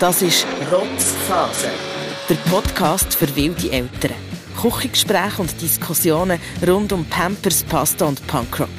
Das 0.00 0.22
ist 0.22 0.46
Rotzphase, 0.72 1.68
der 2.26 2.34
Podcast 2.50 3.14
für 3.14 3.36
wilde 3.36 3.70
Eltern. 3.70 4.14
Küchengespräche 4.58 5.42
und 5.42 5.60
Diskussionen 5.60 6.40
rund 6.66 6.94
um 6.94 7.04
Pampers, 7.04 7.62
Pasta 7.64 8.06
und 8.06 8.26
Punkrock. 8.26 8.70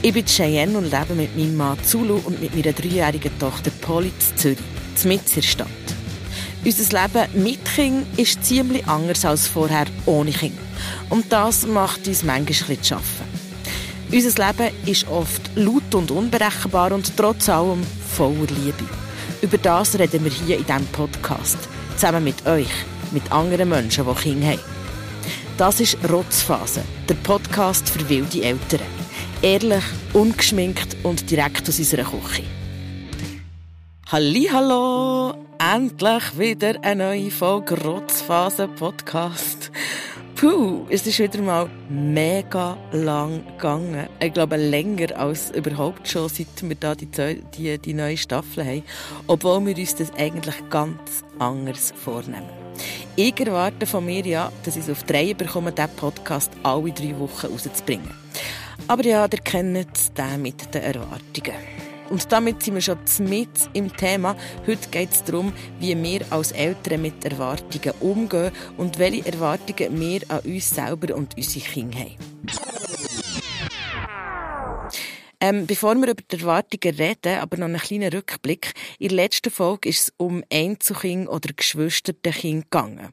Ich 0.00 0.12
bin 0.12 0.24
Cheyenne 0.24 0.78
und 0.78 0.92
lebe 0.92 1.16
mit 1.16 1.36
meinem 1.36 1.56
Mann 1.56 1.82
Zulu 1.82 2.20
und 2.24 2.40
mit 2.40 2.54
meiner 2.54 2.72
dreijährigen 2.72 3.36
Tochter 3.40 3.72
Polly 3.80 4.12
in 4.12 4.36
Zürich, 4.36 4.58
mitten 5.02 5.26
in 5.26 5.34
der 5.34 5.42
Stadt. 5.42 5.66
Unser 6.64 7.02
Leben 7.02 7.42
mit 7.42 7.64
Kind 7.64 8.06
ist 8.16 8.44
ziemlich 8.44 8.86
anders 8.86 9.24
als 9.24 9.48
vorher 9.48 9.86
ohne 10.06 10.30
Kind. 10.30 10.56
Und 11.10 11.32
das 11.32 11.66
macht 11.66 12.06
uns 12.06 12.22
manchmal 12.22 12.80
zu 12.80 12.94
arbeiten. 12.94 14.12
Unser 14.12 14.46
Leben 14.46 14.74
ist 14.86 15.08
oft 15.08 15.50
laut 15.56 15.92
und 15.96 16.12
unberechenbar 16.12 16.92
und 16.92 17.16
trotz 17.16 17.48
allem 17.48 17.82
voller 18.14 18.46
Liebe. 18.64 18.84
Über 19.40 19.58
das 19.58 19.96
reden 19.96 20.24
wir 20.24 20.32
hier 20.32 20.58
in 20.58 20.66
diesem 20.66 20.86
Podcast. 20.86 21.58
Zusammen 21.94 22.24
mit 22.24 22.44
euch, 22.46 22.70
mit 23.12 23.30
anderen 23.30 23.68
Menschen, 23.68 24.04
die 24.04 24.20
Kinder 24.20 24.48
haben. 24.48 24.60
Das 25.56 25.78
ist 25.80 25.96
Rotzphase, 26.10 26.82
der 27.08 27.14
Podcast 27.14 27.88
für 27.88 28.08
wilde 28.08 28.42
Eltern. 28.42 28.80
Ehrlich, 29.40 29.84
ungeschminkt 30.12 30.96
und 31.04 31.30
direkt 31.30 31.68
aus 31.68 31.78
unserer 31.78 32.02
Küche. 32.02 32.42
Hallo, 34.10 35.34
endlich 35.58 36.38
wieder 36.38 36.74
eine 36.82 37.04
neue 37.04 37.30
Folge 37.30 37.80
Rotzphase 37.80 38.66
Podcast. 38.66 39.57
Puh, 40.38 40.86
es 40.88 41.04
ist 41.04 41.18
wieder 41.18 41.42
mal 41.42 41.68
mega 41.88 42.76
lang 42.92 43.44
gegangen. 43.56 44.06
Ich 44.22 44.32
glaube, 44.32 44.54
länger 44.54 45.18
als 45.18 45.50
überhaupt 45.50 46.06
schon, 46.06 46.28
seit 46.28 46.46
wir 46.62 46.76
da 46.76 46.94
die, 46.94 47.08
die, 47.56 47.76
die 47.76 47.92
neue 47.92 48.16
Staffel 48.16 48.64
haben. 48.64 48.84
Obwohl 49.26 49.66
wir 49.66 49.76
uns 49.76 49.96
das 49.96 50.14
eigentlich 50.16 50.54
ganz 50.70 51.24
anders 51.40 51.92
vornehmen. 52.04 52.48
Ich 53.16 53.40
erwarte 53.40 53.84
von 53.84 54.06
mir 54.06 54.24
ja, 54.24 54.52
dass 54.62 54.76
ich 54.76 54.84
es 54.84 54.90
auf 54.90 55.02
drei 55.02 55.34
bekomme, 55.34 55.72
diesen 55.72 55.90
Podcast 55.96 56.52
alle 56.62 56.92
drei 56.92 57.18
Wochen 57.18 57.48
rauszubringen. 57.48 58.10
Aber 58.86 59.04
ja, 59.04 59.24
ihr 59.24 59.38
kennt 59.40 60.16
den 60.16 60.42
mit 60.42 60.72
den 60.72 60.82
Erwartungen. 60.82 61.77
Und 62.10 62.32
damit 62.32 62.62
sind 62.62 62.74
wir 62.74 62.80
schon 62.80 62.98
mit 63.20 63.48
im 63.74 63.94
Thema. 63.94 64.36
Heute 64.66 64.88
geht 64.90 65.12
es 65.12 65.24
darum, 65.24 65.52
wie 65.78 66.00
wir 66.02 66.20
als 66.30 66.52
Eltern 66.52 67.02
mit 67.02 67.24
Erwartungen 67.24 67.94
umgehen 68.00 68.52
und 68.76 68.98
welche 68.98 69.26
Erwartungen 69.26 70.00
wir 70.00 70.20
an 70.28 70.40
uns 70.40 70.70
selber 70.70 71.14
und 71.14 71.36
unsere 71.36 71.64
Kinder 71.64 71.98
haben. 71.98 72.16
Ähm, 75.40 75.66
bevor 75.66 75.94
wir 75.94 76.08
über 76.08 76.22
die 76.22 76.40
Erwartungen 76.40 76.96
reden, 76.96 77.38
aber 77.38 77.56
noch 77.58 77.66
einen 77.66 77.78
kleinen 77.78 78.12
Rückblick. 78.12 78.72
In 78.98 79.08
der 79.08 79.16
letzten 79.16 79.52
Folge 79.52 79.88
ist 79.88 80.08
es 80.08 80.14
um 80.16 80.42
Einzelkind 80.52 81.28
oder 81.28 81.52
Geschwisterkind 81.54 82.64
gegangen. 82.64 83.10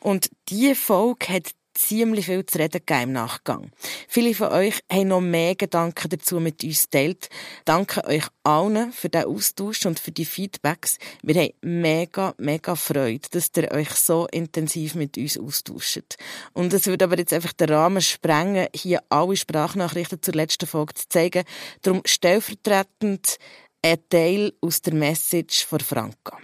Und 0.00 0.28
diese 0.48 0.74
Folge 0.74 1.28
hat 1.28 1.52
ziemlich 1.78 2.26
viel 2.26 2.44
zu 2.44 2.58
reden 2.58 2.82
im 2.88 3.12
Nachgang. 3.12 3.70
Viele 4.08 4.34
von 4.34 4.48
euch 4.48 4.80
haben 4.90 5.08
noch 5.08 5.20
mehr 5.20 5.54
Gedanken 5.54 6.08
dazu 6.08 6.40
mit 6.40 6.64
uns 6.64 6.84
geteilt. 6.84 7.28
Danke 7.64 8.04
euch 8.04 8.24
allen 8.42 8.92
für 8.92 9.08
den 9.08 9.24
Austausch 9.24 9.86
und 9.86 10.00
für 10.00 10.10
die 10.10 10.24
Feedbacks. 10.24 10.98
Wir 11.22 11.40
haben 11.42 11.52
mega, 11.62 12.34
mega 12.38 12.74
Freude, 12.74 13.28
dass 13.30 13.50
ihr 13.56 13.70
euch 13.70 13.90
so 13.90 14.26
intensiv 14.30 14.94
mit 14.94 15.16
uns 15.16 15.38
austauscht. 15.38 16.16
Und 16.52 16.72
es 16.72 16.86
würde 16.86 17.04
aber 17.04 17.18
jetzt 17.18 17.32
einfach 17.32 17.52
den 17.52 17.70
Rahmen 17.70 18.02
sprengen, 18.02 18.68
hier 18.74 19.02
alle 19.08 19.36
Sprachnachrichten 19.36 20.20
zur 20.20 20.34
letzten 20.34 20.66
Folge 20.66 20.94
zu 20.94 21.08
zeigen. 21.08 21.44
Darum 21.82 22.02
stellvertretend 22.04 23.38
ein 23.82 23.98
Teil 24.10 24.52
aus 24.60 24.82
der 24.82 24.94
Message 24.94 25.64
von 25.64 25.80
Franka. 25.80 26.38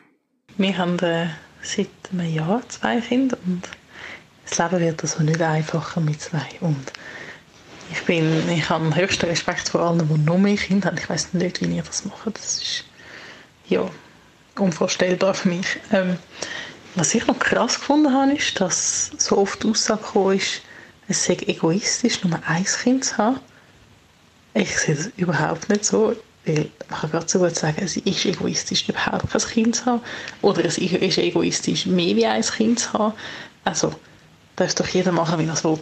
Wir 0.56 0.78
haben 0.78 0.98
äh, 1.00 1.26
seit 1.62 1.88
einem 2.12 2.32
Jahr 2.32 2.68
zwei 2.68 3.00
Kinder 3.00 3.36
und 3.44 3.68
das 4.48 4.58
Leben 4.58 4.80
wird 4.80 5.02
also 5.02 5.22
nicht 5.22 5.40
einfacher 5.40 6.00
mit 6.00 6.20
zwei. 6.20 6.46
Und 6.60 6.92
ich, 7.90 8.02
bin, 8.04 8.48
ich 8.48 8.68
habe 8.68 8.94
höchsten 8.94 9.26
Respekt 9.26 9.68
vor 9.68 9.82
allen, 9.82 10.08
die 10.08 10.18
noch 10.18 10.38
mehr 10.38 10.56
Kinder 10.56 10.88
haben. 10.88 10.98
Ich 10.98 11.08
weiß 11.08 11.34
nicht, 11.34 11.60
wie 11.60 11.76
ihr 11.76 11.82
das 11.82 12.04
macht. 12.04 12.36
Das 12.36 12.62
ist 12.62 12.84
ja 13.68 13.88
unvorstellbar 14.58 15.34
für 15.34 15.48
mich. 15.48 15.78
Ähm, 15.92 16.16
was 16.94 17.14
ich 17.14 17.26
noch 17.26 17.38
krass 17.38 17.80
gefunden 17.80 18.12
habe, 18.12 18.32
ist, 18.32 18.60
dass 18.60 19.10
so 19.18 19.38
oft 19.38 19.62
die 19.62 19.68
Aussage 19.68 20.02
gekommen 20.02 20.36
ist, 20.36 20.62
es 21.08 21.24
sei 21.24 21.36
egoistisch, 21.46 22.24
nur 22.24 22.38
ein 22.46 22.64
Kind 22.64 23.04
zu 23.04 23.18
haben. 23.18 23.40
Ich 24.54 24.78
sehe 24.78 24.94
das 24.94 25.10
überhaupt 25.16 25.68
nicht 25.68 25.84
so. 25.84 26.16
Weil 26.46 26.70
man 26.90 27.00
kann 27.00 27.10
gerade 27.10 27.28
so 27.28 27.38
gut 27.38 27.56
sagen, 27.56 27.82
es 27.82 27.96
ist 27.96 28.24
egoistisch, 28.26 28.88
überhaupt 28.88 29.30
kein 29.30 29.40
Kind 29.40 29.76
zu 29.76 29.86
haben. 29.86 30.02
Oder 30.42 30.64
es 30.64 30.78
ist 30.78 31.18
egoistisch, 31.18 31.86
mehr 31.86 32.16
wie 32.16 32.26
ein 32.26 32.42
Kind 32.42 32.80
zu 32.80 32.92
haben. 32.92 33.14
Also, 33.64 33.94
Darf 34.56 34.74
doch 34.76 34.86
jeder 34.86 35.10
machen, 35.10 35.40
wie 35.40 35.46
er 35.46 35.54
es 35.54 35.64
will. 35.64 35.78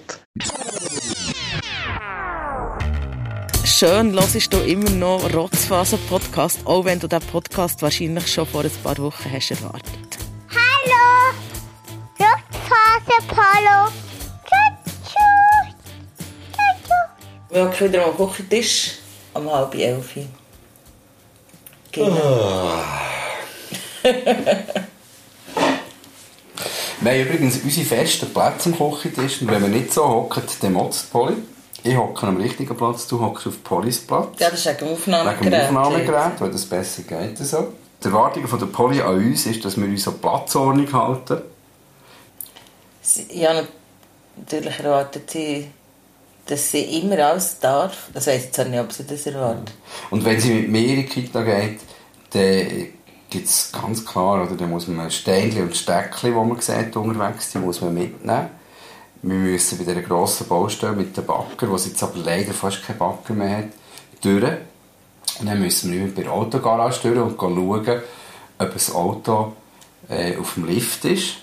Schön, 3.65 4.15
hörst 4.15 4.53
du 4.53 4.59
immer 4.59 4.88
noch 4.91 5.31
Rotzfaser-Podcast, 5.34 6.60
auch 6.65 6.84
wenn 6.87 6.99
du 6.99 7.06
diesen 7.06 7.27
Podcast 7.27 7.82
wahrscheinlich 7.82 8.32
schon 8.32 8.47
vor 8.47 8.62
ein 8.62 8.71
paar 8.82 8.97
Wochen 8.99 9.31
hast 9.31 9.50
erwartet. 9.50 10.19
Hallo! 10.49 11.34
Rotzfaser 12.19 13.22
Polo! 13.28 13.93
Wir 17.50 17.65
haben 17.65 17.81
wieder 17.81 18.06
am 18.06 18.16
Küchentisch 18.16 18.93
um 19.34 19.53
halb 19.53 19.75
elf. 19.75 20.15
Genau. 21.91 22.81
Oh. 24.05 24.09
Wir 27.02 27.10
haben 27.10 27.20
übrigens 27.22 27.58
unsere 27.64 27.84
festen 27.84 28.32
Plätze 28.32 28.68
am 28.68 28.78
Küchentisch. 28.78 29.42
Und 29.42 29.50
wenn 29.50 29.60
wir 29.60 29.68
nicht 29.68 29.92
so 29.92 30.06
hocken, 30.06 30.44
dann 30.60 30.72
motzt 30.74 31.10
Polly. 31.10 31.34
Ich 31.82 31.96
hocke 31.96 32.28
am 32.28 32.36
richtigen 32.36 32.76
Platz, 32.76 33.08
du 33.08 33.20
hockst 33.20 33.48
auf 33.48 33.64
Pollys 33.64 33.98
Platz. 33.98 34.38
Ja, 34.38 34.50
das 34.50 34.64
ist 34.64 34.80
dem 34.80 34.88
Aufnahmegerät. 34.88 35.40
Wegen 35.40 35.50
dem 35.50 35.76
Aufnahmegerät, 35.76 36.40
weil 36.40 36.50
das 36.52 36.64
besser 36.64 37.02
geht. 37.02 37.36
So. 37.38 37.72
Die 38.02 38.06
Erwartung 38.06 38.46
von 38.46 38.58
der 38.60 38.66
Polly 38.66 39.00
an 39.00 39.16
uns 39.16 39.46
ist, 39.46 39.64
dass 39.64 39.76
wir 39.76 39.84
uns 39.84 40.06
an 40.06 40.18
Platzordnung 40.18 40.92
halten. 40.92 41.42
Ja, 43.30 43.62
natürlich 44.36 44.78
erwartet 44.78 45.28
sie, 45.28 45.66
dass 46.46 46.70
sie 46.70 47.00
immer 47.00 47.19
alles 47.19 47.58
darf. 47.58 48.10
Das 48.14 48.28
weiss 48.28 48.44
ich 48.44 48.52
zwar 48.52 48.66
nicht, 48.66 48.78
ob 48.78 48.92
sie 48.92 49.04
das 49.04 49.26
erwartet. 49.26 49.74
Und 50.10 50.24
wenn 50.24 50.38
sie 50.38 50.54
mit 50.54 50.69
mir 50.69 50.86
in 50.86 50.96
die 50.96 51.06
Kita 51.06 51.42
geht, 51.42 51.80
dann 52.30 53.01
gibt 53.32 53.47
es 53.47 53.72
ganz 53.72 54.04
klar, 54.04 54.43
oder 54.43 54.54
da 54.54 54.66
muss 54.66 54.87
man 54.88 55.10
Steinchen 55.10 55.62
und 55.62 55.76
Steckchen, 55.76 56.34
die 56.34 56.37
man 56.37 56.60
sieht 56.60 56.94
unterwegs, 56.94 57.50
die 57.50 57.59
muss 57.59 57.81
man 57.81 57.94
mitnehmen. 57.94 58.50
Wir 59.22 59.38
müssen 59.38 59.78
bei 59.78 59.84
dieser 59.84 60.03
grossen 60.03 60.47
Baustelle 60.48 60.94
mit 60.94 61.16
dem 61.16 61.25
Backer, 61.25 61.70
wo 61.70 61.76
es 61.76 61.87
jetzt 61.87 62.03
aber 62.03 62.19
leider 62.19 62.53
fast 62.53 62.84
keinen 62.84 62.98
Backer 62.98 63.32
mehr 63.32 63.59
hat, 63.59 63.69
durch. 64.20 64.53
Und 65.41 65.47
dann 65.47 65.60
müssen 65.60 65.93
wir 65.93 66.15
bei 66.15 66.22
der 66.22 66.32
Autogarage 66.32 67.00
durch 67.03 67.19
und 67.19 67.41
schauen, 67.41 68.03
ob 68.59 68.72
das 68.72 68.94
Auto 68.94 69.53
äh, 70.10 70.37
auf 70.37 70.54
dem 70.54 70.66
Lift 70.66 71.04
ist. 71.06 71.37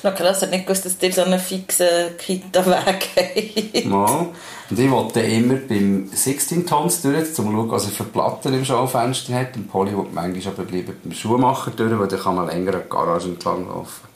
Das 0.00 0.12
ist 0.12 0.20
noch 0.20 0.26
krass, 0.26 0.42
ich 0.42 0.50
nicht 0.50 0.64
gewusst, 0.64 0.84
dass 0.84 0.96
dir 0.96 1.12
so 1.12 1.22
einen 1.22 1.40
fixen 1.40 2.16
Kita-Weg 2.18 3.08
habt. 3.16 3.84
Ja. 3.84 4.28
Und 4.70 4.78
ich 4.78 4.90
wollte 4.92 5.20
immer 5.22 5.56
beim 5.56 6.08
16 6.12 6.64
Tons 6.64 7.02
durch, 7.02 7.16
um 7.16 7.34
zu 7.34 7.42
schauen, 7.42 7.70
was 7.72 7.86
er 7.86 7.90
für 7.90 8.04
Platten 8.04 8.54
im 8.54 8.64
Schaufenster 8.64 9.34
hat. 9.34 9.56
Und 9.56 9.68
Polly 9.68 9.90
will 9.96 10.06
manchmal 10.12 10.54
aber 10.54 10.70
lieber 10.70 10.92
beim 10.92 11.12
Schuhmacher 11.12 11.72
durch, 11.72 11.98
weil 11.98 12.06
dann 12.06 12.20
kann 12.20 12.36
man 12.36 12.46
länger 12.46 12.74
an 12.74 12.82
die 12.84 12.88
Garage 12.88 13.28
entlang 13.30 13.66
laufen. 13.66 14.06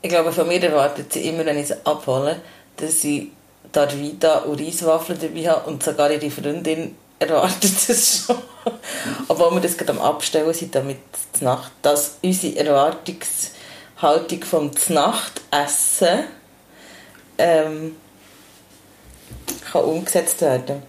Ich 0.00 0.08
glaube, 0.08 0.32
von 0.32 0.48
mir 0.48 0.60
erwartet 0.60 1.12
sie 1.12 1.28
immer, 1.28 1.46
wenn 1.46 1.58
ich 1.58 1.68
sie 1.68 1.86
abhole, 1.86 2.40
dass 2.78 3.00
sie 3.00 3.30
Darvida 3.70 4.38
und 4.38 4.60
Reiswaffeln 4.60 5.20
dabei 5.22 5.50
habe 5.50 5.70
und 5.70 5.84
sogar 5.84 6.10
ihre 6.10 6.32
Freundin 6.32 6.96
erwartet 7.20 7.74
das 7.88 8.26
schon. 8.26 8.36
Obwohl 9.28 9.52
wir 9.52 9.60
das 9.60 9.76
gerade 9.76 9.92
am 9.92 10.00
Abstellen 10.00 10.52
sind, 10.52 10.74
damit 10.74 10.98
die 11.38 11.44
Nacht, 11.44 11.70
dass 11.82 12.16
unsere 12.22 12.56
Erwartungs 12.56 13.51
Haltung 14.02 14.42
vom 14.44 14.76
Znachtessen 14.76 16.24
ähm, 17.38 17.96
kann 19.70 19.84
umgesetzt 19.84 20.40
werden. 20.40 20.82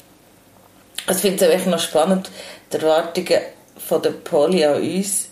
Also 1.06 1.18
ich 1.18 1.22
finde 1.22 1.46
es 1.46 1.62
auch 1.62 1.66
noch 1.68 1.80
spannend, 1.80 2.32
die 2.72 2.78
Erwartungen 2.78 3.42
von 3.78 4.02
der 4.02 4.12
Poli 4.12 4.66
an 4.66 4.82
uns, 4.82 5.28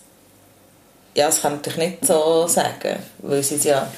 ja, 1.14 1.26
das 1.26 1.42
kann 1.42 1.60
ich 1.64 1.76
nicht 1.76 2.06
so 2.06 2.46
sagen, 2.46 2.98
weil 3.18 3.42
sie 3.42 3.56
es 3.56 3.64
ja 3.64 3.90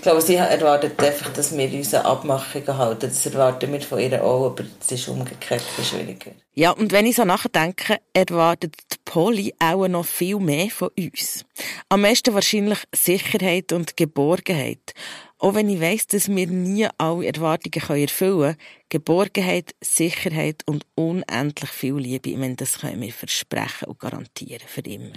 ich 0.00 0.04
glaube, 0.04 0.22
sie 0.22 0.36
erwartet 0.36 0.98
einfach, 0.98 1.30
dass 1.34 1.54
wir 1.54 1.70
unsere 1.70 2.06
Abmachungen 2.06 2.78
halten. 2.78 3.00
Das 3.02 3.26
erwarten 3.26 3.70
wir 3.70 3.82
von 3.82 3.98
ihr 3.98 4.24
auch, 4.24 4.46
aber 4.46 4.64
es 4.80 4.92
ist 4.92 5.08
umgekehrt 5.08 5.62
schwieriger. 5.84 6.30
Ja, 6.54 6.70
und 6.70 6.90
wenn 6.90 7.04
ich 7.04 7.16
so 7.16 7.24
nachdenke, 7.26 7.98
erwartet 8.14 8.76
die 8.90 8.96
Polly 9.04 9.52
auch 9.58 9.86
noch 9.88 10.06
viel 10.06 10.38
mehr 10.38 10.70
von 10.70 10.88
uns. 10.96 11.44
Am 11.90 12.00
meisten 12.00 12.32
wahrscheinlich 12.32 12.78
Sicherheit 12.96 13.74
und 13.74 13.98
Geborgenheit. 13.98 14.94
Auch 15.38 15.52
wenn 15.52 15.68
ich 15.68 15.82
weiss, 15.82 16.06
dass 16.06 16.30
wir 16.30 16.46
nie 16.46 16.88
alle 16.96 17.26
Erwartungen 17.26 18.00
erfüllen 18.00 18.40
können, 18.40 18.56
Geborgenheit, 18.88 19.74
Sicherheit 19.82 20.62
und 20.64 20.86
unendlich 20.94 21.70
viel 21.70 21.98
Liebe, 21.98 22.30
ich 22.30 22.38
meine, 22.38 22.56
das 22.56 22.78
können 22.78 23.02
wir 23.02 23.12
versprechen 23.12 23.84
und 23.86 23.98
garantieren 23.98 24.66
für 24.66 24.80
immer 24.80 25.12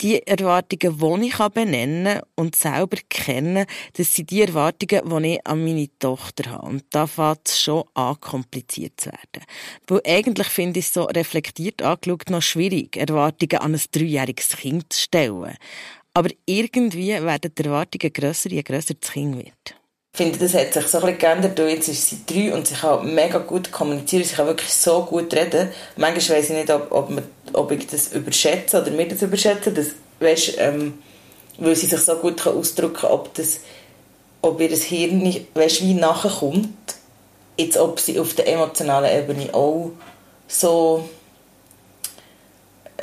die 0.00 0.26
Erwartungen, 0.26 1.20
die 1.20 1.26
ich 1.28 1.38
benennen 1.48 2.20
und 2.34 2.56
selber 2.56 2.98
kennen, 3.08 3.66
das 3.94 4.14
sind 4.14 4.30
die 4.30 4.42
Erwartungen, 4.42 5.22
die 5.22 5.34
ich 5.34 5.46
an 5.46 5.64
meine 5.64 5.88
Tochter 5.98 6.50
habe. 6.52 6.66
Und 6.66 6.84
da 6.90 7.06
fängt 7.06 7.48
es 7.48 7.60
schon 7.60 7.84
an, 7.94 8.20
kompliziert 8.20 9.00
zu 9.00 9.10
werden. 9.10 9.46
Weil 9.86 10.00
eigentlich 10.06 10.48
finde 10.48 10.78
ich 10.80 10.86
es 10.86 10.94
so 10.94 11.04
reflektiert 11.04 11.82
angeschaut 11.82 12.30
noch 12.30 12.42
schwierig, 12.42 12.96
Erwartungen 12.96 13.60
an 13.60 13.74
ein 13.74 13.82
dreijähriges 13.92 14.50
Kind 14.50 14.92
zu 14.92 15.02
stellen. 15.02 15.56
Aber 16.14 16.30
irgendwie 16.46 17.08
werden 17.08 17.52
die 17.56 17.64
Erwartungen 17.64 18.12
grösser, 18.12 18.50
je 18.50 18.62
grösser 18.62 18.94
das 18.94 19.12
Kind 19.12 19.36
wird. 19.36 19.77
Finde, 20.12 20.38
das 20.38 20.54
hat 20.54 20.74
sich 20.74 20.86
so 20.88 21.00
ein 21.00 21.18
geändert. 21.18 21.58
Jetzt 21.58 21.88
ist 21.88 22.08
sie 22.08 22.24
drei 22.26 22.52
und 22.52 22.66
sie 22.66 22.74
kann 22.74 23.14
mega 23.14 23.38
gut 23.38 23.70
kommunizieren. 23.70 24.24
Sie 24.24 24.34
kann 24.34 24.46
wirklich 24.46 24.72
so 24.72 25.04
gut 25.04 25.32
reden. 25.34 25.70
Manchmal 25.96 26.38
weiss 26.38 26.50
ich 26.50 26.56
nicht, 26.56 26.70
ob, 26.70 26.90
ob, 26.90 27.10
man, 27.10 27.24
ob 27.52 27.70
ich 27.70 27.86
das 27.86 28.12
überschätze 28.12 28.80
oder 28.80 28.90
mir 28.90 29.06
das 29.06 29.22
überschätze. 29.22 29.70
Das, 29.70 29.88
weißt, 30.20 30.54
ähm, 30.58 30.98
weil 31.58 31.76
sie 31.76 31.86
sich 31.86 32.00
so 32.00 32.16
gut 32.16 32.42
kann 32.42 32.56
ausdrücken 32.56 33.00
kann, 33.02 33.10
ob, 33.10 33.30
ob 34.42 34.60
ihr 34.60 34.68
das 34.68 34.82
Hirn 34.82 35.18
nicht, 35.18 35.54
weißt, 35.54 35.82
wie 35.82 35.94
nachkommt. 35.94 36.68
Jetzt, 37.56 37.76
ob 37.76 38.00
sie 38.00 38.18
auf 38.18 38.34
der 38.34 38.48
emotionalen 38.48 39.16
Ebene 39.16 39.52
auch 39.52 39.90
so, 40.46 41.08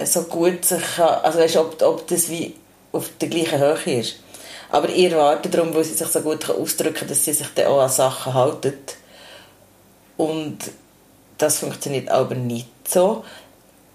so 0.04 0.24
gut 0.24 0.66
sich 0.66 0.84
kann, 0.96 1.24
also 1.24 1.40
weißt, 1.40 1.58
ob, 1.58 1.82
ob 1.82 2.08
das 2.08 2.30
wie 2.30 2.56
auf 2.92 3.10
der 3.20 3.30
gleichen 3.30 3.60
Höhe 3.60 4.00
ist. 4.00 4.16
Aber 4.76 4.90
ich 4.90 5.10
erwarte 5.10 5.48
darum, 5.48 5.74
weil 5.74 5.86
sie 5.86 5.94
sich 5.94 6.08
so 6.08 6.20
gut 6.20 6.50
ausdrücken 6.50 6.96
kann, 6.96 7.08
dass 7.08 7.24
sie 7.24 7.32
sich 7.32 7.48
dann 7.56 7.68
auch 7.68 7.80
an 7.80 7.88
Sachen 7.88 8.34
halten. 8.34 8.74
Und 10.18 10.58
das 11.38 11.60
funktioniert 11.60 12.10
aber 12.10 12.36
nicht 12.36 12.68
so. 12.86 13.24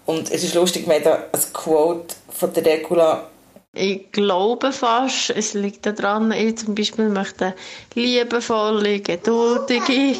Und 0.07 0.31
es 0.31 0.43
ist 0.43 0.55
lustig, 0.55 0.87
wir 0.87 0.95
haben 0.95 1.03
da 1.03 1.25
ein 1.33 1.53
Quote 1.53 2.15
von 2.31 2.51
der 2.53 2.65
Regula. 2.65 3.29
Ich 3.75 4.11
glaube 4.11 4.71
fast, 4.71 5.29
es 5.29 5.53
liegt 5.53 5.85
daran, 5.85 6.31
ich 6.31 6.57
zum 6.57 6.73
Beispiel 6.73 7.09
möchte 7.09 7.53
liebevolle, 7.93 9.01
geduldige 9.01 10.17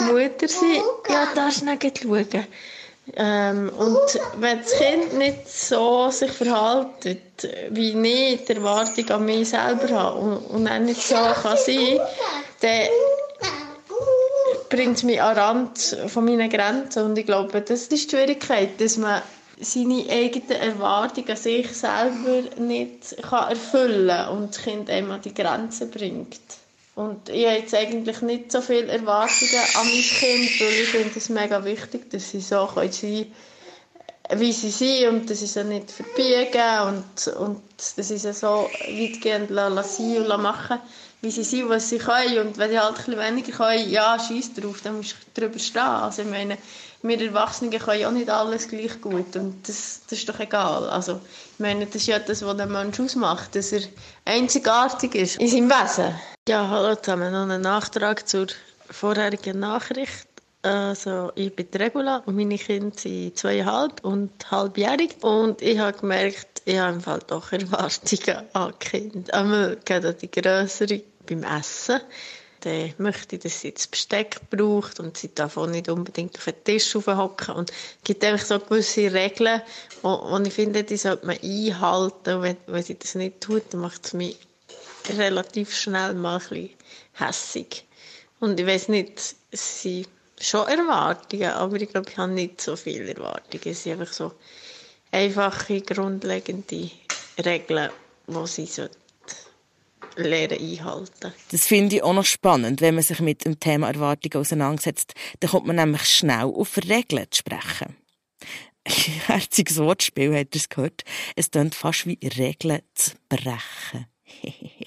Mutter 0.00 0.48
sein. 0.48 0.82
Ja, 1.10 1.28
da 1.34 1.48
ist 1.48 1.66
nicht 1.66 2.00
schauen. 2.02 2.46
Ähm, 3.16 3.70
und 3.76 4.20
wenn 4.38 4.58
das 4.58 4.72
Kind 4.72 5.14
nicht 5.14 5.48
so 5.48 6.10
sich 6.10 6.30
verhält, 6.30 7.48
wie 7.70 7.90
ich 7.90 8.44
die 8.44 8.52
Erwartung 8.52 9.10
an 9.10 9.24
mich 9.24 9.48
selber 9.48 9.88
habe 9.88 10.18
und, 10.18 10.68
auch 10.68 10.78
nicht 10.78 11.02
so 11.02 11.14
kann 11.14 11.56
sein, 11.56 12.00
dann 12.60 12.88
bringt 14.68 14.96
es 14.96 15.02
mich 15.02 15.20
an 15.20 15.34
den 15.34 15.42
Rand 15.42 15.96
von 16.08 16.24
meinen 16.24 16.50
Grenzen. 16.50 17.04
Und 17.04 17.18
ich 17.18 17.26
glaube, 17.26 17.60
das 17.60 17.82
ist 17.82 17.92
die 17.92 17.98
Schwierigkeit, 17.98 18.80
dass 18.80 18.96
man 18.96 19.22
seine 19.60 20.04
eigenen 20.10 20.50
Erwartungen 20.50 21.30
an 21.30 21.36
sich 21.36 21.68
selber 21.72 22.60
nicht 22.60 23.12
erfüllen 23.12 24.08
kann 24.08 24.36
und 24.36 24.54
das 24.54 24.62
Kind 24.62 24.90
einem 24.90 25.10
an 25.10 25.22
die 25.22 25.34
Grenzen 25.34 25.90
bringt. 25.90 26.40
Und 26.98 27.28
ich 27.28 27.46
habe 27.46 27.58
jetzt 27.58 27.74
eigentlich 27.76 28.22
nicht 28.22 28.50
so 28.50 28.60
viele 28.60 28.88
Erwartungen 28.88 29.62
an 29.74 29.86
mein 29.86 30.02
Kind, 30.02 30.60
weil 30.60 30.80
ich 30.82 30.88
finde 30.88 31.12
es 31.16 31.28
mega 31.28 31.64
wichtig, 31.64 32.10
dass 32.10 32.28
sie 32.28 32.40
so 32.40 32.68
sein 32.74 32.90
können, 32.90 33.32
wie 34.34 34.52
sie 34.52 34.70
sind 34.70 35.08
und 35.08 35.30
dass 35.30 35.38
sie 35.38 35.46
sie 35.46 35.62
nicht 35.62 35.92
verbiegen 35.92 36.80
und, 36.88 37.28
und 37.36 37.62
dass 37.96 38.08
sie 38.08 38.18
sie 38.18 38.32
so 38.32 38.68
weitgehend 38.88 39.48
sein 39.48 40.16
und 40.16 40.42
machen 40.42 40.80
wie 41.20 41.30
sie 41.30 41.44
sind, 41.44 41.68
was 41.68 41.88
sie 41.88 41.98
können. 41.98 42.38
Und 42.38 42.58
wenn 42.58 42.70
sie 42.70 42.80
halt 42.80 42.90
ein 42.90 43.04
bisschen 43.04 43.18
weniger 43.20 43.52
können, 43.52 43.90
ja, 43.90 44.18
scheiß 44.18 44.54
drauf, 44.54 44.80
dann 44.82 44.96
musst 44.96 45.16
du 45.34 45.40
drüber 45.40 45.58
stehen. 45.60 45.82
Also 45.82 46.22
ich 46.22 46.28
meine, 46.28 46.58
wir 47.02 47.20
Erwachsenen 47.20 47.78
können 47.78 48.00
ja 48.00 48.10
nicht 48.10 48.30
alles 48.30 48.68
gleich 48.68 49.00
gut 49.00 49.36
und 49.36 49.68
das, 49.68 50.00
das 50.08 50.18
ist 50.18 50.28
doch 50.28 50.40
egal. 50.40 50.88
Also 50.90 51.20
ich 51.52 51.58
meine, 51.58 51.86
das 51.86 51.96
ist 51.96 52.06
ja 52.06 52.18
das, 52.18 52.44
was 52.44 52.58
ein 52.58 52.72
Mensch 52.72 52.98
ausmacht, 52.98 53.54
dass 53.54 53.72
er 53.72 53.82
einzigartig 54.24 55.14
ist 55.14 55.36
in 55.36 55.48
seinem 55.48 55.70
Wesen. 55.70 56.14
Ja, 56.48 56.68
hallo 56.68 56.96
zusammen. 56.96 57.32
Noch 57.32 57.42
einen 57.42 57.62
Nachtrag 57.62 58.28
zur 58.28 58.46
vorherigen 58.90 59.58
Nachricht. 59.60 60.26
Also, 60.62 61.30
ich 61.36 61.54
bin 61.54 61.68
Regula 61.72 62.22
und 62.26 62.36
meine 62.36 62.58
Kinder 62.58 62.96
sind 62.98 63.38
zweieinhalb 63.38 64.04
und 64.04 64.50
halbjährig. 64.50 65.16
Und 65.22 65.62
ich 65.62 65.78
habe 65.78 65.96
gemerkt, 65.96 66.62
ich 66.64 66.78
habe 66.78 66.94
im 66.94 67.00
Fall 67.00 67.20
doch 67.26 67.52
Erwartungen 67.52 68.44
an 68.54 68.72
die 68.80 68.88
Kinder. 68.88 69.34
Einmal 69.34 69.76
geht 69.84 70.22
die 70.22 70.30
größere 70.30 71.02
beim 71.28 71.44
Essen. 71.44 72.00
Dann 72.60 72.92
möchte 72.98 73.38
dass 73.38 73.60
sie 73.60 73.72
das 73.72 73.86
Besteck 73.86 74.40
braucht 74.50 74.98
und 74.98 75.16
sie 75.16 75.32
darf 75.32 75.56
auch 75.56 75.66
nicht 75.68 75.88
unbedingt 75.88 76.36
auf 76.38 76.44
den 76.44 76.64
Tisch 76.64 76.94
hocken. 76.94 77.54
Und 77.54 77.70
es 77.70 77.76
gibt 78.04 78.24
einfach 78.24 78.44
so 78.44 78.58
gewisse 78.58 79.12
Regeln, 79.12 79.62
die 80.02 80.48
ich 80.48 80.54
finde, 80.54 80.82
die 80.82 80.96
sollte 80.96 81.26
man 81.26 81.38
einhalten. 81.40 82.34
Und 82.34 82.42
wenn, 82.42 82.56
wenn 82.66 82.82
sie 82.82 82.98
das 82.98 83.14
nicht 83.14 83.40
tut, 83.40 83.62
dann 83.70 83.80
macht 83.80 84.06
es 84.06 84.12
mich 84.12 84.38
relativ 85.16 85.74
schnell 85.74 86.14
mal 86.14 86.40
ein 86.50 86.70
hässig. 87.14 87.84
Und 88.40 88.58
ich 88.58 88.66
weiß 88.66 88.88
nicht, 88.88 89.36
sind 89.52 90.08
schon 90.40 90.68
Erwartungen, 90.68 91.50
aber 91.50 91.76
ich 91.76 91.88
glaube, 91.88 92.10
ich 92.10 92.18
habe 92.18 92.32
nicht 92.32 92.60
so 92.60 92.76
viele 92.76 93.14
Erwartungen. 93.14 93.62
Es 93.64 93.82
sind 93.82 94.00
einfach 94.00 94.12
so 94.12 94.32
einfache, 95.10 95.80
grundlegende 95.80 96.90
Regeln, 97.44 97.90
die 98.26 98.46
sie 98.46 98.66
sollten 98.66 99.07
lernen 100.18 100.58
einhalten. 100.60 101.32
Das 101.50 101.66
finde 101.66 101.96
ich 101.96 102.02
auch 102.02 102.12
noch 102.12 102.24
spannend, 102.24 102.80
wenn 102.80 102.94
man 102.94 103.04
sich 103.04 103.20
mit 103.20 103.44
dem 103.44 103.58
Thema 103.58 103.88
Erwartungen 103.88 104.40
auseinandersetzt. 104.40 105.14
Dann 105.40 105.50
kommt 105.50 105.66
man 105.66 105.76
nämlich 105.76 106.04
schnell 106.04 106.44
auf 106.44 106.76
Regeln 106.76 107.26
zu 107.30 107.38
sprechen. 107.38 107.96
Herziges 109.26 109.78
Wortspiel, 109.78 110.34
hat 110.34 110.54
ihr 110.54 110.60
es 110.60 110.68
gehört? 110.68 111.04
Es 111.36 111.50
klingt 111.50 111.74
fast 111.74 112.06
wie 112.06 112.18
Regeln 112.22 112.80
zu 112.94 113.12
brechen. 113.28 114.06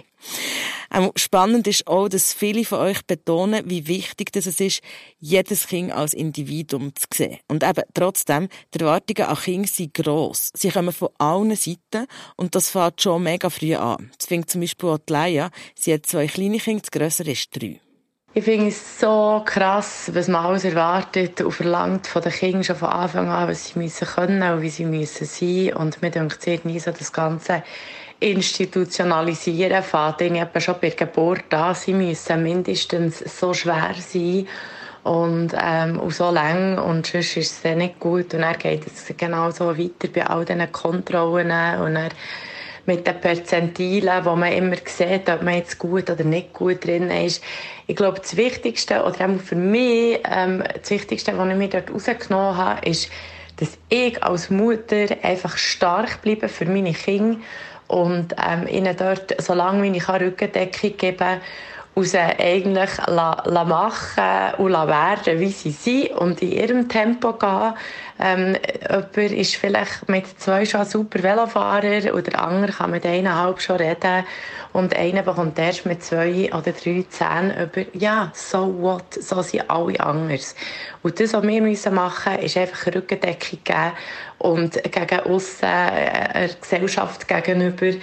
spannend 1.16 1.68
ist 1.68 1.88
auch, 1.88 2.10
dass 2.10 2.34
viele 2.34 2.66
von 2.66 2.80
euch 2.80 3.06
betonen, 3.06 3.64
wie 3.70 3.88
wichtig 3.88 4.30
es 4.36 4.48
ist, 4.60 4.82
jedes 5.20 5.68
Kind 5.68 5.92
als 5.92 6.14
Individuum 6.14 6.94
zu 6.96 7.06
sehen. 7.14 7.40
Und 7.48 7.64
eben 7.64 7.84
trotzdem, 7.94 8.50
die 8.74 8.80
Erwartungen 8.80 9.30
an 9.30 9.38
Kinder 9.38 9.68
sind 9.68 9.94
gross. 9.94 10.52
Sie 10.54 10.70
kommen 10.70 10.92
von 10.92 11.10
allen 11.18 11.56
Seiten 11.56 12.08
und 12.36 12.56
das 12.56 12.70
fängt 12.70 13.02
schon 13.02 13.24
mega 13.24 13.50
früh 13.50 13.76
an. 13.76 14.12
Das 14.18 14.28
fängt 14.28 14.50
zum 14.50 14.62
Beispiel 14.62 14.90
auch 14.90 14.98
die 14.98 15.14
Leia. 15.14 15.50
Sie 15.76 15.94
hat 15.94 16.06
zwei 16.06 16.28
kleine 16.28 16.58
Kinder, 16.58 16.82
das 16.82 16.92
grössere 16.92 17.32
ist 17.32 17.50
drei. 17.56 17.80
Ich 18.34 18.46
finde 18.46 18.68
es 18.68 18.98
so 18.98 19.42
krass, 19.46 20.10
was 20.14 20.30
man 20.30 20.46
alles 20.46 20.64
erwartet 20.64 21.42
und 21.42 21.52
verlangt 21.52 22.08
von 22.08 22.22
den 22.22 22.32
Kindern 22.32 22.64
schon 22.64 22.78
von 22.78 22.88
Anfang 22.88 23.28
an, 23.28 23.50
was 23.50 23.68
sie 23.68 23.80
müssen 23.80 24.08
können 24.08 24.42
und 24.42 24.62
wie 24.62 24.70
sie 24.70 24.86
müssen 24.86 25.26
sein. 25.26 25.74
Und 25.74 26.02
mir 26.02 26.12
denkt 26.12 26.66
nie 26.66 26.80
so 26.80 26.92
das 26.92 27.12
Ganze 27.12 27.62
institutionalisieren 28.22 29.84
fängt, 29.84 30.22
eben 30.22 30.62
schon 30.62 30.76
bei 30.80 30.90
der 30.90 31.08
Geburt 31.08 31.54
an. 31.54 31.76
Sie 31.76 31.94
müssen 31.94 32.44
mindestens 32.44 33.20
so 33.20 33.54
schwer 33.54 33.96
sein 33.98 34.48
und, 35.04 35.54
ähm, 35.60 36.00
und 36.00 36.14
so 36.14 36.30
lang 36.30 36.78
und 36.78 37.08
sonst 37.08 37.36
ist 37.38 37.52
es 37.52 37.62
dann 37.64 37.80
nicht 37.80 38.00
gut. 38.00 38.34
Und 38.34 38.44
er 38.44 38.54
geht 38.54 38.86
es 38.86 39.12
genau 39.18 39.50
so 39.50 39.76
weiter 39.78 40.08
bei 40.14 40.26
all 40.26 40.46
diesen 40.46 40.72
Kontrollen 40.72 41.82
und 41.82 41.96
er 41.96 42.10
mit 42.86 43.06
den 43.06 43.20
Perzentilen, 43.20 44.26
wo 44.26 44.36
man 44.36 44.54
immer 44.54 44.76
sieht, 44.86 45.30
ob 45.30 45.42
man 45.44 45.56
jetzt 45.56 45.78
gut 45.78 46.10
oder 46.10 46.24
nicht 46.24 46.54
gut 46.54 46.86
drin 46.86 47.10
ist. 47.10 47.44
Ich 47.88 47.96
glaube, 47.96 48.20
das 48.20 48.38
Wichtigste, 48.38 49.04
oder 49.04 49.30
auch 49.30 49.40
für 49.40 49.56
mich, 49.56 50.20
ähm, 50.30 50.64
das 50.80 50.90
Wichtigste, 50.90 51.38
was 51.38 51.50
ich 51.50 51.56
mir 51.56 51.70
dort 51.70 51.92
rausgenommen 51.92 52.58
habe, 52.58 52.88
ist, 52.90 53.10
dass 53.58 53.78
ich 53.90 54.24
als 54.24 54.50
Mutter 54.50 55.06
einfach 55.22 55.58
stark 55.58 56.22
bleibe 56.24 56.50
für 56.50 56.66
meine 56.66 56.94
Kinder 56.94 57.38
und 57.92 58.36
ähm, 58.42 58.68
ihnen 58.68 58.96
dort 58.96 59.42
so 59.42 59.54
lange 59.54 59.84
wie 59.84 59.98
ich 59.98 60.08
Rückendeckung 60.08 60.96
geben 60.96 61.42
sie 61.96 62.18
eigentlich 62.18 62.90
la, 63.08 63.44
la 63.46 63.64
machen 63.64 64.56
und 64.58 64.72
la 64.72 64.88
werden, 64.88 65.40
wie 65.40 65.52
sie 65.52 65.72
sind 65.72 66.12
und 66.12 66.42
in 66.42 66.52
ihrem 66.54 66.90
Tempo 66.90 67.34
gehen. 67.34 67.74
Ähm, 68.20 68.56
jemand 68.90 69.18
ist 69.18 69.56
vielleicht 69.56 70.08
mit 70.08 70.40
zwei 70.40 70.66
schon 70.66 70.86
super 70.86 71.22
Velofahrer 71.22 72.14
oder 72.14 72.22
der 72.22 72.44
andere 72.44 72.72
kann 72.72 72.92
mit 72.92 73.06
eineinhalb 73.06 73.62
schon 73.62 73.78
reden 73.78 74.24
und 74.74 74.96
einer 74.96 75.24
bekommt 75.24 75.60
erst 75.60 75.86
mit 75.86 76.04
zwei 76.04 76.50
oder 76.54 76.72
drei 76.72 77.04
Zähnen 77.10 77.52
über, 77.52 77.86
ja, 77.94 78.32
so 78.34 78.74
what, 78.82 79.14
so 79.14 79.42
sind 79.42 79.70
alle 79.70 80.00
anders. 80.00 80.56
Und 81.04 81.20
das, 81.20 81.34
was 81.34 81.44
wir 81.44 81.62
müssen 81.62 81.94
machen 81.94 82.34
müssen, 82.34 82.46
ist 82.46 82.58
einfach 82.58 82.88
Rückendeckung 82.88 83.60
geben 83.64 83.92
und 84.38 84.82
gegen 84.84 85.20
aussen, 85.22 85.66
äh, 85.66 86.48
der 86.48 86.56
Gesellschaft 86.62 87.28
gegenüber, 87.28 87.98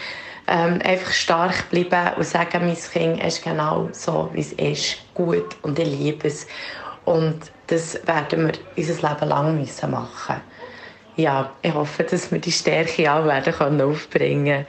ähm, 0.49 0.81
einfach 0.83 1.12
stark 1.12 1.71
bleiben 1.71 2.17
und 2.17 2.26
sagen, 2.26 2.67
mein 2.67 2.76
Kind 2.76 3.23
ist 3.23 3.45
genau 3.45 3.88
so, 3.93 4.31
wie 4.33 4.40
es 4.40 4.52
ist, 4.52 4.97
gut 5.14 5.57
und 5.62 5.78
ich 5.78 5.88
liebe 5.88 6.28
es. 6.28 6.47
Und 7.05 7.38
das 7.67 7.95
werden 8.07 8.47
wir 8.47 8.52
unser 8.76 9.09
Leben 9.09 9.28
lang 9.28 9.61
müssen 9.61 9.90
machen. 9.90 10.37
Ja, 11.17 11.52
ich 11.62 11.75
hoffe, 11.75 12.05
dass 12.05 12.31
wir 12.31 12.38
die 12.38 12.52
Stärke 12.52 13.12
auch 13.12 13.25
werden 13.25 13.52
können 13.52 13.81
aufbringen. 13.81 14.67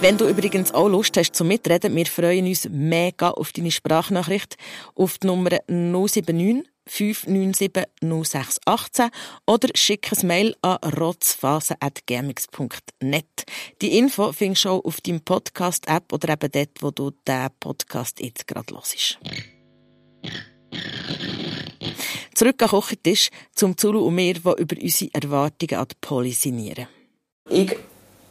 Wenn 0.00 0.16
du 0.16 0.28
übrigens 0.28 0.72
auch 0.72 0.88
Lust 0.88 1.16
hast 1.16 1.34
zu 1.34 1.44
Mitreden, 1.44 1.94
wir 1.96 2.06
freuen 2.06 2.46
uns 2.46 2.68
mega 2.70 3.30
auf 3.30 3.52
deine 3.52 3.72
Sprachnachricht. 3.72 4.56
Auf 4.94 5.18
die 5.18 5.26
Nummer 5.26 5.50
079 5.66 6.64
597 6.88 7.84
0618 8.00 9.10
oder 9.46 9.68
schick 9.74 10.10
ein 10.12 10.26
Mail 10.26 10.56
an 10.62 10.76
rotzphase.gmx.net. 10.76 13.44
Die 13.80 13.98
Info 13.98 14.32
findest 14.32 14.64
du 14.64 14.70
auch 14.70 14.84
auf 14.84 15.00
deinem 15.00 15.20
Podcast-App 15.20 16.12
oder 16.12 16.32
eben 16.32 16.50
dort, 16.50 16.70
wo 16.80 16.90
du 16.90 17.10
diesen 17.10 17.50
Podcast 17.60 18.18
jetzt 18.20 18.44
gerade 18.46 18.74
hörst. 18.74 19.18
Zurück 22.34 22.62
an 22.62 22.68
den 22.68 22.80
Küchentisch 22.80 23.30
zum 23.54 23.76
Zulu 23.76 24.06
und 24.06 24.14
mir, 24.14 24.34
die 24.34 24.40
über 24.40 24.76
unsere 24.80 25.10
Erwartungen 25.12 25.80
an 25.80 25.88
die 25.88 25.96
Poli 26.00 26.32
sinnieren. 26.32 26.88
Ich 27.50 27.76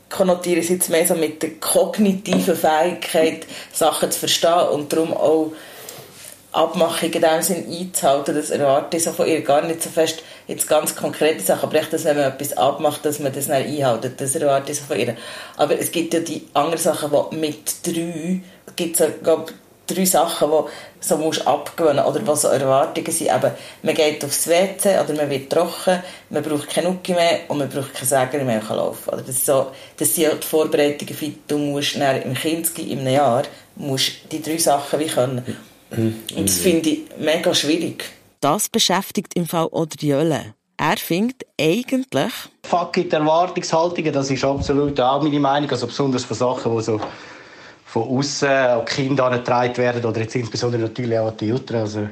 konnotiere 0.10 0.62
es 0.62 0.70
jetzt 0.70 0.90
mehr 0.90 1.06
so 1.06 1.16
mit 1.16 1.44
der 1.44 1.56
kognitiven 1.56 2.56
Fähigkeit, 2.56 3.46
Sachen 3.74 4.10
zu 4.12 4.20
verstehen 4.20 4.70
und 4.72 4.94
darum 4.94 5.14
auch 5.14 5.52
Abmachungen 6.52 7.14
in 7.14 7.22
dem 7.22 7.42
Sinn 7.42 7.66
einzuhalten. 7.70 8.36
Das 8.36 8.50
erwarte 8.50 8.98
ich 8.98 9.04
so 9.04 9.12
von 9.12 9.28
ihr 9.28 9.42
gar 9.42 9.62
nicht 9.62 9.84
so 9.84 9.90
fest 9.90 10.24
jetzt 10.48 10.68
ganz 10.68 10.96
konkrete 10.96 11.42
Sachen, 11.42 11.70
aber 11.70 11.80
echt, 11.80 11.94
dass 11.94 12.06
wenn 12.06 12.18
man 12.18 12.32
etwas 12.32 12.56
abmacht, 12.56 13.06
dass 13.06 13.20
man 13.20 13.34
das 13.34 13.48
dann 13.48 13.58
einhält. 13.58 14.12
Das 14.20 14.36
erwarte 14.36 14.72
ich 14.72 14.80
so 14.80 14.86
von 14.86 14.98
ihr. 14.98 15.16
Aber 15.58 15.78
es 15.78 15.92
gibt 15.92 16.14
ja 16.14 16.22
die 16.22 16.48
anderen 16.54 16.82
Sachen, 16.82 17.12
die 17.12 17.36
mit 17.36 17.86
drei, 17.86 18.42
gibt 18.76 19.00
es 19.00 19.10
glaube 19.24 19.54
drei 19.88 20.06
Sachen, 20.06 20.50
die 20.52 21.06
so 21.06 21.18
musst 21.18 21.48
abgewöhnen 21.48 22.04
oder 22.04 22.26
was 22.28 22.42
so 22.42 22.50
Erwartungen 22.50 23.12
sind. 23.12 23.30
Eben, 23.34 23.52
man 23.84 23.96
geht 23.96 24.24
aufs 24.24 24.48
WC 24.48 25.00
oder 25.00 25.14
man 25.14 25.30
wird 25.30 25.50
trocken, 25.50 26.04
man 26.30 26.44
braucht 26.44 26.70
keine 26.70 26.90
Nuki 26.90 27.14
mehr 27.14 27.42
und 27.48 27.58
man 27.58 27.70
braucht 27.70 27.94
keine 27.94 28.06
Säger 28.06 28.44
mehr 28.44 28.62
laufen. 28.70 29.10
Oder 29.10 29.22
das, 29.22 29.36
ist 29.36 29.46
so, 29.46 29.68
das 29.98 30.14
sind 30.14 30.24
ja 30.26 30.34
die 30.34 30.46
Vorbereitungen 30.46 31.36
du 31.48 31.58
musst 31.58 31.96
im 31.96 32.04
in 32.04 33.00
einem 33.00 33.08
Jahr 33.08 33.44
musst 33.76 34.12
die 34.32 34.42
drei 34.42 34.58
Sachen 34.58 35.00
wie 35.00 35.08
können. 35.08 35.44
Und 35.92 36.26
das 36.36 36.58
finde 36.58 36.90
ich 36.90 37.00
mega 37.18 37.54
schwierig. 37.54 38.06
Das 38.42 38.70
beschäftigt 38.70 39.34
im 39.36 39.46
Fall 39.46 39.70
Jölle. 40.00 40.54
Er 40.78 40.98
findet 40.98 41.44
eigentlich... 41.60 42.34
Fuck 42.64 42.98
it, 42.98 43.14
Erwartungshaltungen, 43.14 44.14
das 44.14 44.30
ist 44.30 44.44
absolut 44.44 45.00
auch 45.00 45.24
meine 45.24 45.40
Meinung. 45.40 45.70
Also 45.72 45.88
besonders 45.88 46.24
von 46.24 46.38
Sachen, 46.38 46.76
die 46.76 46.84
so 46.84 47.02
von 47.86 48.04
außen 48.04 48.48
an 48.48 48.86
die 48.86 48.94
Kinder 48.94 49.26
angetragen 49.26 49.78
werden 49.78 50.06
oder 50.06 50.22
jetzt 50.22 50.36
insbesondere 50.36 50.84
natürlich 50.84 51.18
auch 51.18 51.30
an 51.30 51.38
die 51.38 51.50
Eltern. 51.50 51.78
Also, 51.78 52.08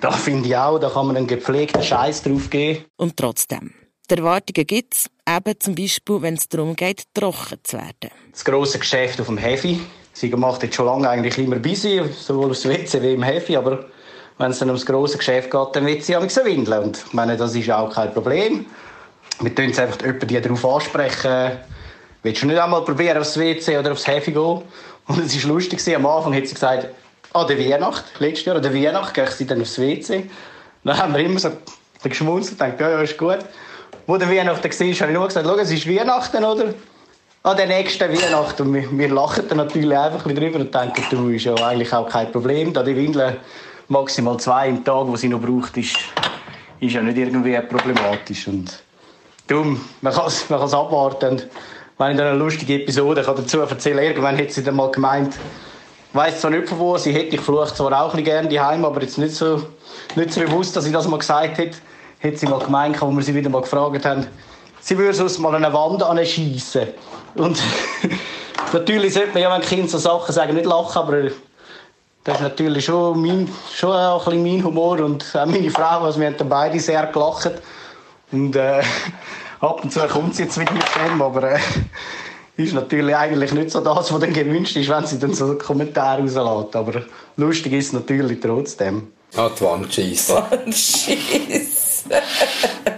da 0.00 0.10
finde 0.10 0.48
ich 0.48 0.56
auch, 0.56 0.78
da 0.78 0.90
kann 0.90 1.06
man 1.06 1.16
einen 1.16 1.26
gepflegten 1.26 1.82
Scheiß 1.82 2.22
drauf 2.22 2.50
geben. 2.50 2.84
Und 2.96 3.16
trotzdem. 3.16 3.72
Die 4.10 4.14
Erwartungen 4.14 4.66
gibt 4.66 4.94
es, 4.94 5.06
eben 5.28 5.58
zum 5.58 5.74
Beispiel, 5.74 6.22
wenn 6.22 6.34
es 6.34 6.48
darum 6.48 6.76
geht, 6.76 7.04
trocken 7.14 7.58
zu 7.62 7.76
werden. 7.76 8.10
Das 8.30 8.44
grosse 8.44 8.78
Geschäft 8.78 9.20
auf 9.20 9.26
dem 9.26 9.38
Heavy. 9.38 9.80
Sie 10.18 10.30
macht 10.30 10.62
jetzt 10.62 10.74
schon 10.74 10.86
lange 10.86 11.10
eigentlich 11.10 11.36
immer 11.36 11.56
busy, 11.56 12.00
sowohl 12.18 12.52
aufs 12.52 12.66
WC 12.66 13.02
wie 13.02 13.12
im 13.12 13.22
Heavy, 13.22 13.54
aber 13.54 13.84
wenn 14.38 14.50
es 14.50 14.58
dann 14.58 14.68
ums 14.68 14.86
grosse 14.86 15.18
Geschäft 15.18 15.50
geht, 15.50 15.68
dann 15.74 15.84
wird 15.84 16.04
sie 16.04 16.16
auch 16.16 16.26
so 16.30 16.42
windeln. 16.42 16.84
Und 16.84 17.04
ich 17.06 17.12
meine, 17.12 17.36
das 17.36 17.54
ist 17.54 17.70
auch 17.70 17.92
kein 17.92 18.14
Problem. 18.14 18.64
Wir 19.40 19.50
können 19.50 19.72
es 19.72 19.78
einfach 19.78 20.00
jemanden 20.00 20.42
darauf 20.42 20.64
ansprechen. 20.64 21.58
Willst 22.22 22.42
du 22.42 22.46
nicht 22.46 22.58
einmal 22.58 22.80
probieren, 22.80 23.18
aufs 23.18 23.38
WC 23.38 23.76
oder 23.76 23.92
aufs 23.92 24.06
Heavy 24.06 24.32
gehen? 24.32 24.62
Und 25.06 25.18
es 25.18 25.44
war 25.44 25.52
lustig, 25.52 25.94
am 25.94 26.06
Anfang 26.06 26.34
hat 26.34 26.46
sie 26.46 26.54
gesagt, 26.54 26.88
an 27.34 27.46
der 27.46 27.58
Weihnacht, 27.58 28.04
letztes 28.18 28.46
Jahr, 28.46 28.56
an 28.56 28.62
der 28.62 28.72
Weihnacht 28.72 29.12
gehe 29.12 29.28
ich 29.38 29.46
dann 29.46 29.60
aufs 29.60 29.78
WC. 29.78 30.30
Dann 30.82 30.96
haben 30.96 31.12
wir 31.12 31.20
immer 31.20 31.38
so 31.38 31.50
geschmunzelt 32.02 32.58
und 32.58 32.70
gedacht, 32.70 32.80
ja, 32.80 32.88
ja, 32.88 33.02
ist 33.02 33.18
gut. 33.18 33.40
Wo 34.06 34.16
der 34.16 34.30
Weihnachten 34.30 34.64
war, 34.64 34.70
habe 34.70 34.90
ich 34.90 35.00
nur 35.18 35.26
gesagt, 35.26 35.46
schau, 35.46 35.56
es 35.56 35.70
ist 35.70 35.86
Weihnachten, 35.86 36.42
oder? 36.42 36.72
An 37.46 37.56
der 37.56 37.68
nächsten 37.68 38.12
Weihnachten. 38.12 38.62
Und 38.62 38.74
wir, 38.74 38.98
wir 38.98 39.08
lachen 39.08 39.44
dann 39.48 39.58
natürlich 39.58 39.96
einfach 39.96 40.26
ein 40.26 40.34
drüber 40.34 40.58
und 40.58 40.74
denken, 40.74 41.04
du, 41.10 41.28
ist 41.28 41.44
ja 41.44 41.54
eigentlich 41.54 41.92
auch 41.92 42.08
kein 42.08 42.32
Problem. 42.32 42.72
Da 42.72 42.82
die 42.82 42.96
Windeln 42.96 43.36
maximal 43.86 44.36
zwei 44.38 44.68
im 44.68 44.84
Tag, 44.84 45.06
die 45.12 45.16
sie 45.16 45.28
noch 45.28 45.40
braucht, 45.40 45.76
ist, 45.76 45.96
ist 46.80 46.92
ja 46.92 47.00
nicht 47.02 47.16
irgendwie 47.16 47.56
problematisch. 47.60 48.48
Und 48.48 48.82
darum, 49.46 49.80
man 50.00 50.12
kann 50.12 50.26
es 50.26 50.50
man 50.50 50.60
abwarten. 50.60 51.28
Und 51.28 51.46
wenn 51.98 52.10
ich 52.10 52.16
dann 52.16 52.26
eine 52.26 52.36
lustige 52.36 52.82
Episode 52.82 53.22
kann 53.22 53.36
dazu 53.36 53.60
erzählen 53.60 54.02
irgendwann 54.02 54.36
hat 54.36 54.50
sie 54.50 54.64
dann 54.64 54.74
mal 54.74 54.90
gemeint, 54.90 55.34
ich 55.34 56.14
weiss 56.16 56.40
zwar 56.40 56.50
nicht 56.50 56.68
von 56.68 56.80
wo, 56.80 56.98
sie 56.98 57.12
hätte 57.12 57.36
ich 57.36 57.40
flucht 57.40 57.76
zwar 57.76 58.02
auch 58.02 58.12
ein 58.12 58.24
gerne 58.24 58.48
daheim, 58.48 58.84
aber 58.84 59.02
jetzt 59.02 59.18
nicht 59.18 59.36
so, 59.36 59.62
nicht 60.16 60.32
so 60.32 60.40
bewusst, 60.40 60.74
dass 60.74 60.82
sie 60.82 60.90
das 60.90 61.06
mal 61.06 61.18
gesagt 61.18 61.58
hat, 61.58 61.70
hat 62.24 62.38
sie 62.38 62.46
mal 62.46 62.58
gemeint, 62.58 63.00
wo 63.00 63.08
wir 63.08 63.22
sie 63.22 63.36
wieder 63.36 63.50
mal 63.50 63.62
gefragt 63.62 64.04
haben, 64.04 64.26
sie 64.80 64.98
würde 64.98 65.14
sonst 65.14 65.38
mal 65.38 65.54
eine 65.54 65.72
Wand 65.72 66.02
anschiessen. 66.02 66.88
Und 67.38 67.58
natürlich 68.72 69.14
sollte 69.14 69.32
man 69.32 69.42
ja, 69.42 69.54
wenn 69.54 69.62
Kinder 69.62 69.88
so 69.88 69.98
Sachen 69.98 70.32
sagen, 70.32 70.54
nicht 70.54 70.66
lachen, 70.66 70.98
aber 70.98 71.22
das 72.24 72.36
ist 72.36 72.42
natürlich 72.42 72.84
schon, 72.84 73.20
mein, 73.20 73.48
schon 73.74 73.92
auch 73.92 74.26
ein 74.26 74.42
bisschen 74.42 74.56
mein 74.56 74.64
Humor 74.64 75.00
und 75.00 75.24
auch 75.34 75.46
meine 75.46 75.70
Frau, 75.70 76.00
also 76.04 76.18
wir 76.18 76.26
haben 76.26 76.36
dann 76.36 76.48
beide 76.48 76.80
sehr 76.80 77.06
gelacht. 77.06 77.52
Und 78.32 78.56
äh, 78.56 78.82
ab 79.60 79.84
und 79.84 79.92
zu 79.92 80.00
kommt 80.08 80.34
sie 80.34 80.42
jetzt 80.44 80.58
wieder 80.58 80.72
mit 80.72 80.84
dem, 81.04 81.22
aber 81.22 81.52
äh, 81.52 81.60
ist 82.56 82.74
natürlich 82.74 83.14
eigentlich 83.14 83.52
nicht 83.52 83.70
so 83.70 83.80
das, 83.80 84.12
was 84.12 84.20
dann 84.20 84.32
gewünscht 84.32 84.76
ist, 84.76 84.88
wenn 84.88 85.06
sie 85.06 85.18
dann 85.18 85.34
so 85.34 85.44
einen 85.44 85.58
Kommentar 85.58 86.18
rauslässt. 86.18 86.74
Aber 86.74 87.02
lustig 87.36 87.72
ist 87.72 87.86
es 87.86 87.92
natürlich 87.92 88.40
trotzdem. 88.40 89.12
Ah, 89.36 89.50
die 89.56 89.64
Wand 89.64 89.92
schiessen. 89.92 90.36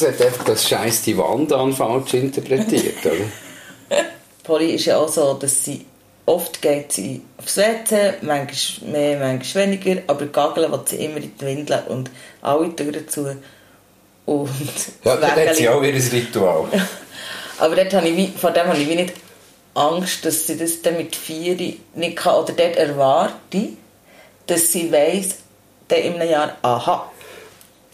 Das 0.00 0.08
hat 0.08 0.22
einfach 0.22 0.44
das 0.44 0.68
Scheiß 0.68 1.02
die 1.02 1.18
Wand 1.18 1.52
an 1.52 1.72
falsch 1.72 2.14
interpretiert, 2.14 3.04
oder? 3.04 4.00
Polly 4.44 4.74
ist 4.76 4.84
ja 4.84 4.98
auch 4.98 5.08
so, 5.08 5.34
dass 5.34 5.64
sie 5.64 5.84
oft 6.24 6.62
geht 6.62 6.92
sie 6.92 7.22
aufs 7.36 7.56
WC, 7.56 8.14
manchmal 8.22 8.90
mehr, 8.90 9.18
manchmal 9.18 9.64
weniger, 9.66 10.02
aber 10.06 10.26
gageln 10.26 10.70
will 10.70 10.80
sie 10.84 11.04
immer 11.04 11.16
in 11.16 11.32
die 11.36 11.44
Windeln 11.44 11.82
und 11.88 12.10
alle 12.42 12.74
Türen 12.76 13.08
zu. 13.08 13.36
Und 14.26 14.50
ja, 15.04 15.16
das 15.16 15.30
hat 15.32 15.56
sie 15.56 15.68
auch 15.68 15.82
ihr 15.82 15.94
Ritual. 15.94 16.66
Aber 17.58 17.74
dort 17.74 17.92
habe 17.94 18.08
ich, 18.08 18.30
vor 18.36 18.52
dem 18.52 18.66
habe 18.66 18.78
ich 18.78 18.86
nicht 18.86 19.14
Angst, 19.74 20.24
dass 20.24 20.46
sie 20.46 20.56
das 20.56 20.80
dann 20.82 20.96
mit 20.96 21.16
vier 21.16 21.56
nicht 21.56 22.16
kann. 22.16 22.34
Oder 22.34 22.52
dort 22.52 22.76
erwarte 22.76 23.70
dass 24.46 24.72
sie 24.72 24.90
weiss, 24.90 25.36
dann 25.88 25.98
in 25.98 26.14
einem 26.14 26.30
Jahr, 26.30 26.56
aha. 26.62 27.10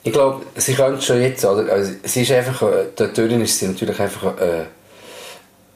Ich 0.07 0.13
glaube, 0.13 0.45
sie 0.57 0.75
kann 0.75 1.01
schon 1.01 1.23
jetzt, 1.23 1.45
oder? 1.47 1.73
Also, 1.73 1.93
sie 2.03 2.23
ist 2.23 2.31
einfach, 2.31 2.63
äh, 2.63 2.87
da 2.95 3.07
drin 3.07 3.41
ist 3.41 3.59
sie 3.59 3.69
natürlich 3.69 3.99
einfach 3.99 4.39
äh, 4.39 4.65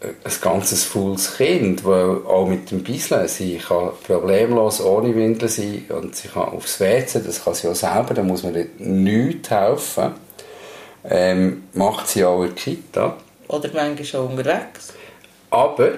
ein 0.01 0.33
ganzes 0.43 0.85
faules 0.85 1.37
Kind, 1.39 1.83
weil 1.85 2.25
auch 2.27 2.47
mit 2.47 2.71
dem 2.71 2.83
Bisseln, 2.85 3.27
sie 3.27 3.57
kann 3.57 3.91
problemlos 4.07 4.83
ohne 4.83 5.15
Windeln 5.15 5.49
sein 5.49 5.87
und 5.89 6.15
sie 6.15 6.29
kann 6.29 6.51
aufs 6.51 6.79
WC, 6.79 7.21
das 7.25 7.43
kann 7.43 7.55
sie 7.55 7.69
auch 7.69 7.75
selber, 7.75 8.13
da 8.13 8.23
muss 8.23 8.43
man 8.43 8.55
nichts 8.79 9.51
helfen. 9.51 10.13
Ähm, 11.09 11.65
macht 11.73 12.09
sie 12.09 12.25
auch 12.25 12.43
in 12.43 12.49
der 12.49 12.55
Kita. 12.55 13.17
Oder 13.49 13.71
manchmal 13.73 14.05
schon 14.05 14.29
unterwegs. 14.29 14.93
Aber 15.49 15.93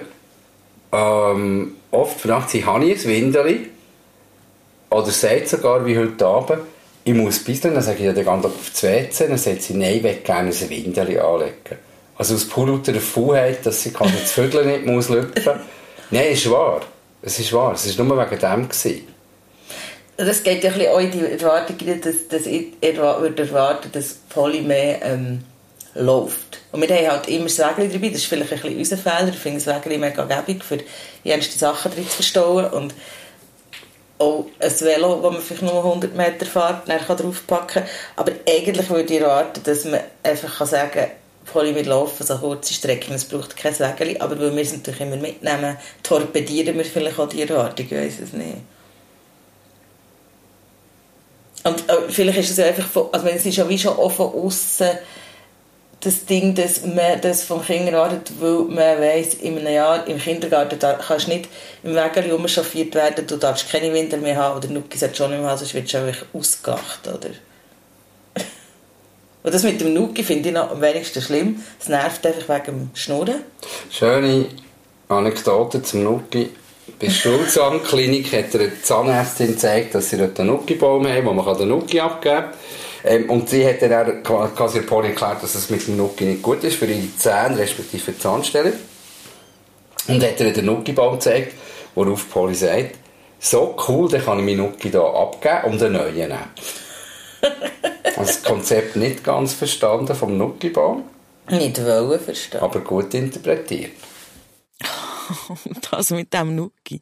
ähm, 0.93 1.75
oft 1.91 2.21
fragt 2.21 2.51
sie, 2.51 2.65
habe 2.65 2.85
ich 2.85 3.03
ein 3.05 3.11
Windeli? 3.11 3.69
Oder 4.89 5.11
sagt 5.11 5.49
sogar, 5.49 5.85
wie 5.85 5.97
heute 5.97 6.25
Abend, 6.25 6.61
ich 7.03 7.13
muss 7.13 7.43
bisseln, 7.43 7.73
dann 7.73 7.83
sage 7.83 7.99
ich, 7.99 8.05
ja, 8.05 8.13
dann 8.13 8.23
geh 8.23 8.47
auf 8.47 8.69
das 8.71 8.83
WC. 8.83 9.27
Dann 9.27 9.37
sagt 9.37 9.63
sie, 9.63 9.73
nein, 9.73 10.05
ich 10.05 10.23
gerne 10.23 10.49
ein 10.49 10.69
Windeli 10.69 11.19
anlegen. 11.19 11.79
Also 12.17 12.35
aus 12.35 12.47
pur 12.47 12.67
lauter 12.67 12.93
Faulheit, 12.95 13.65
dass 13.65 13.81
sie 13.81 13.91
kann 13.91 14.11
das 14.19 14.31
Vögel 14.31 14.65
nicht 14.65 14.85
muss 14.85 15.09
lüpfen 15.09 15.53
Nein, 16.11 16.33
ist 16.33 16.49
wahr. 16.51 16.81
Es 17.21 17.39
ist 17.39 17.53
wahr. 17.53 17.73
Es 17.73 17.97
war 17.97 18.05
nur 18.05 18.17
wegen 18.17 18.39
dem. 18.39 18.69
Gewesen. 18.69 19.07
Das 20.17 20.43
geht 20.43 20.63
ja 20.63 20.71
ein 20.71 20.87
auch 20.89 20.99
in 20.99 21.11
die 21.11 21.19
Erwartung, 21.21 21.77
dass, 22.01 22.27
dass 22.27 22.45
ich 22.45 22.73
würde 22.81 23.41
erwarten, 23.41 23.89
dass 23.91 24.15
Polly 24.29 24.61
mehr 24.61 25.03
ähm, 25.03 25.43
läuft. 25.95 26.59
Und 26.71 26.81
wir 26.81 26.95
haben 26.95 27.07
halt 27.07 27.27
immer 27.29 27.45
das 27.45 27.57
Wägeli 27.57 27.89
dabei. 27.91 28.09
Das 28.09 28.17
ist 28.17 28.25
vielleicht 28.25 28.51
ein 28.51 28.59
bisschen 28.59 28.77
unser 28.77 28.97
Fehler. 28.97 29.29
Ich 29.29 29.39
finde 29.39 29.63
das 29.63 29.67
Wägeli 29.67 29.97
mega 29.97 30.25
gäbig, 30.25 30.63
für 30.63 30.77
die 30.77 31.31
Sachen 31.57 31.91
drin 31.91 32.07
zu 32.07 32.17
verstauen. 32.17 32.65
Und 32.65 32.93
auch 34.21 34.45
ein 34.59 34.79
Velo, 34.79 35.19
das 35.21 35.33
man 35.33 35.41
vielleicht 35.41 35.63
nur 35.63 35.83
100 35.83 36.15
Meter 36.15 36.45
fährt, 36.45 36.87
dann 36.87 37.17
draufpacken 37.17 37.83
kann. 37.83 37.83
Aber 38.15 38.31
eigentlich 38.47 38.89
würde 38.89 39.13
ich 39.13 39.21
erwarten, 39.21 39.61
dass 39.63 39.85
man 39.85 39.99
einfach 40.23 40.57
kann 40.57 40.67
sagen 40.67 40.91
kann, 40.91 41.07
Polly, 41.51 41.75
wir 41.75 41.85
laufen 41.85 42.25
so 42.25 42.37
kurze 42.37 42.73
Strecken, 42.73 43.13
es 43.13 43.25
braucht 43.25 43.57
kein 43.57 43.77
Wägeli. 43.77 44.17
Aber 44.19 44.39
weil 44.39 44.55
wir 44.55 44.61
es 44.61 44.73
natürlich 44.73 45.01
immer 45.01 45.17
mitnehmen, 45.17 45.77
torpedieren 46.03 46.77
wir 46.77 46.85
vielleicht 46.85 47.19
auch 47.19 47.27
die 47.27 47.41
Erwartung. 47.41 47.85
Ich 47.85 47.91
weiß 47.91 48.19
es 48.19 48.33
nicht. 48.33 48.57
Und 51.63 51.89
äh, 51.89 52.09
vielleicht 52.09 52.39
ist 52.39 52.51
es 52.51 52.57
ja 52.57 52.65
einfach, 52.65 52.87
also 53.11 53.27
es 53.27 53.45
ist 53.45 53.57
ja 53.57 53.67
wie 53.69 53.77
schon 53.77 53.97
auch 53.97 54.11
von 54.11 54.33
außen 54.33 54.89
das 56.01 56.25
Ding, 56.25 56.55
dass 56.55 56.83
man 56.83 57.21
das 57.21 57.43
vom 57.43 57.63
Kind 57.63 57.87
erwartet, 57.87 58.31
weil 58.39 58.63
man 58.63 58.99
weiss, 58.99 59.35
in 59.35 59.57
einem 59.57 59.73
Jahr 59.73 60.07
im 60.07 60.17
Kindergarten 60.17 60.77
da 60.79 60.93
kannst 60.93 61.27
du 61.27 61.31
nicht 61.31 61.47
im 61.83 61.95
Wägeli 61.95 62.31
umschaffiert 62.31 62.93
werden, 62.95 63.25
du 63.27 63.37
darfst 63.37 63.71
keine 63.71 63.93
Winter 63.93 64.17
mehr 64.17 64.35
haben 64.35 64.57
oder 64.57 64.67
Nuki 64.67 64.97
sagt 64.97 65.15
schon 65.15 65.29
nicht 65.29 65.39
mehr 65.39 65.49
haben, 65.49 65.59
sonst 65.59 65.73
wirst 65.75 65.93
du 65.93 65.97
einfach 65.99 66.25
ausgelacht, 66.33 67.07
oder? 67.07 67.29
Und 69.43 69.53
das 69.53 69.63
mit 69.63 69.81
dem 69.81 69.93
Nuki 69.93 70.23
finde 70.23 70.49
ich 70.49 70.55
noch 70.55 70.71
am 70.71 70.81
wenigsten 70.81 71.21
schlimm. 71.21 71.63
Es 71.79 71.87
nervt 71.87 72.25
einfach 72.25 72.47
wegen 72.47 72.77
dem 72.77 72.89
Schnurren. 72.93 73.43
Schöne 73.89 74.45
Anekdote 75.07 75.81
zum 75.81 76.03
Nuki. 76.03 76.49
Bei 76.99 77.07
der 77.07 77.13
Schulzahnklinik 77.13 78.31
hat 78.33 78.53
er 78.53 78.61
eine 78.61 78.81
Zahnärztin 78.81 79.47
gezeigt, 79.47 79.95
dass 79.95 80.09
sie 80.09 80.17
dort 80.17 80.39
einen 80.39 80.49
Nuki-Baum 80.49 81.07
haben, 81.07 81.25
wo 81.25 81.33
man 81.33 81.57
den 81.57 81.69
Nuki 81.69 81.99
abgeben 81.99 82.35
kann. 82.35 82.53
Ähm, 83.03 83.29
und 83.29 83.49
sie 83.49 83.65
hat 83.65 83.81
dann 83.81 84.25
auch 84.25 84.55
quasi 84.55 84.79
der 84.79 84.87
Poli 84.87 85.09
erklärt, 85.09 85.41
dass 85.43 85.55
es 85.55 85.69
mit 85.69 85.87
dem 85.87 85.97
Nuki 85.97 86.25
nicht 86.25 86.41
gut 86.41 86.63
ist 86.63 86.77
für 86.77 86.85
ihre 86.85 87.15
Zähne, 87.17 87.57
respektive 87.57 88.17
Zahnstelle. 88.17 88.73
Und 90.07 90.23
hat 90.23 90.39
ihr 90.39 90.53
den 90.53 90.65
Nuki-Baum 90.65 91.13
gezeigt, 91.13 91.53
worauf 91.95 92.29
Poli 92.29 92.55
sagt, 92.55 92.95
so 93.39 93.75
cool, 93.87 94.09
dann 94.09 94.23
kann 94.23 94.39
ich 94.39 94.45
meinen 94.45 94.57
Nuki 94.57 94.91
hier 94.91 95.01
abgeben 95.01 95.73
und 95.73 95.81
einen 95.81 95.93
neuen 95.93 96.15
nehmen. 96.15 96.37
also 98.03 98.21
das 98.21 98.43
Konzept 98.43 98.95
nicht 98.95 99.23
ganz 99.23 99.53
verstanden 99.53 100.15
vom 100.15 100.37
Nuki-Baum. 100.37 101.03
Nicht 101.49 101.83
wollen 101.83 102.19
verstehen. 102.19 102.61
Aber 102.61 102.79
gut 102.81 103.13
interpretiert. 103.13 103.91
das 105.91 106.11
mit 106.11 106.33
dem 106.33 106.55
Nuki. 106.55 107.01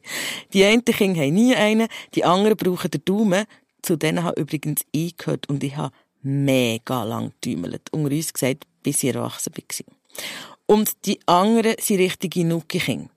Die 0.52 0.64
einen 0.64 0.84
Kinder 0.84 1.20
haben 1.20 1.34
nie 1.34 1.54
einen, 1.54 1.88
die 2.14 2.24
anderen 2.24 2.56
brauchen 2.56 2.90
den 2.90 3.04
Daumen. 3.04 3.44
Zu 3.90 3.96
denen 3.96 4.22
habe 4.22 4.40
übrigens 4.40 4.82
ich 4.92 5.16
gehört 5.16 5.48
und 5.48 5.64
ich 5.64 5.76
habe 5.76 5.92
mega 6.22 7.02
lang 7.02 7.30
getümmelt. 7.30 7.92
Unter 7.92 8.14
uns 8.14 8.32
gesagt, 8.32 8.68
bis 8.84 9.02
ich 9.02 9.12
erwachsen 9.12 9.52
war. 9.52 9.94
Und 10.66 11.06
die 11.06 11.18
anderen 11.26 11.74
sind 11.80 11.98
richtige 11.98 12.44
Nuki-Kinder. 12.44 13.10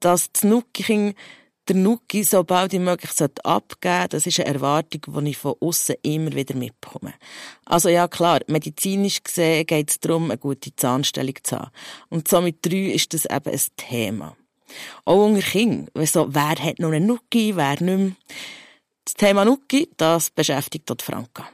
Dass 0.00 0.32
das 0.32 0.44
Nuki-Kind 0.44 1.14
der 1.68 1.76
Nuki 1.76 2.24
so 2.24 2.42
bald 2.42 2.72
wie 2.72 2.78
möglich 2.78 3.10
abgeben 3.20 3.68
sollte, 3.82 4.08
das 4.08 4.26
ist 4.26 4.40
eine 4.40 4.54
Erwartung, 4.54 5.24
die 5.26 5.30
ich 5.32 5.36
von 5.36 5.56
außen 5.60 5.96
immer 6.00 6.32
wieder 6.32 6.56
mitbekomme. 6.56 7.12
Also 7.66 7.90
ja, 7.90 8.08
klar, 8.08 8.40
medizinisch 8.46 9.22
gesehen 9.22 9.66
geht 9.66 9.90
es 9.90 10.00
darum, 10.00 10.30
eine 10.30 10.38
gute 10.38 10.74
Zahnstellung 10.74 11.34
zu 11.42 11.58
haben. 11.58 11.70
Und 12.08 12.28
so 12.28 12.40
mit 12.40 12.64
drei 12.64 12.92
ist 12.94 13.12
das 13.12 13.26
eben 13.26 13.50
ein 13.50 13.60
Thema. 13.76 14.38
Auch 15.04 15.26
unter 15.26 15.42
Kindern. 15.42 16.06
So, 16.06 16.34
wer 16.34 16.54
hat 16.54 16.78
noch 16.78 16.92
einen 16.92 17.04
Nuki, 17.04 17.54
wer 17.56 17.72
nicht 17.72 17.82
mehr. 17.82 18.12
Das 19.04 19.14
Thema 19.14 19.44
Nuki, 19.44 19.88
das 19.96 20.30
beschäftigt 20.30 20.88
dort 20.88 21.02
Franka. 21.02 21.46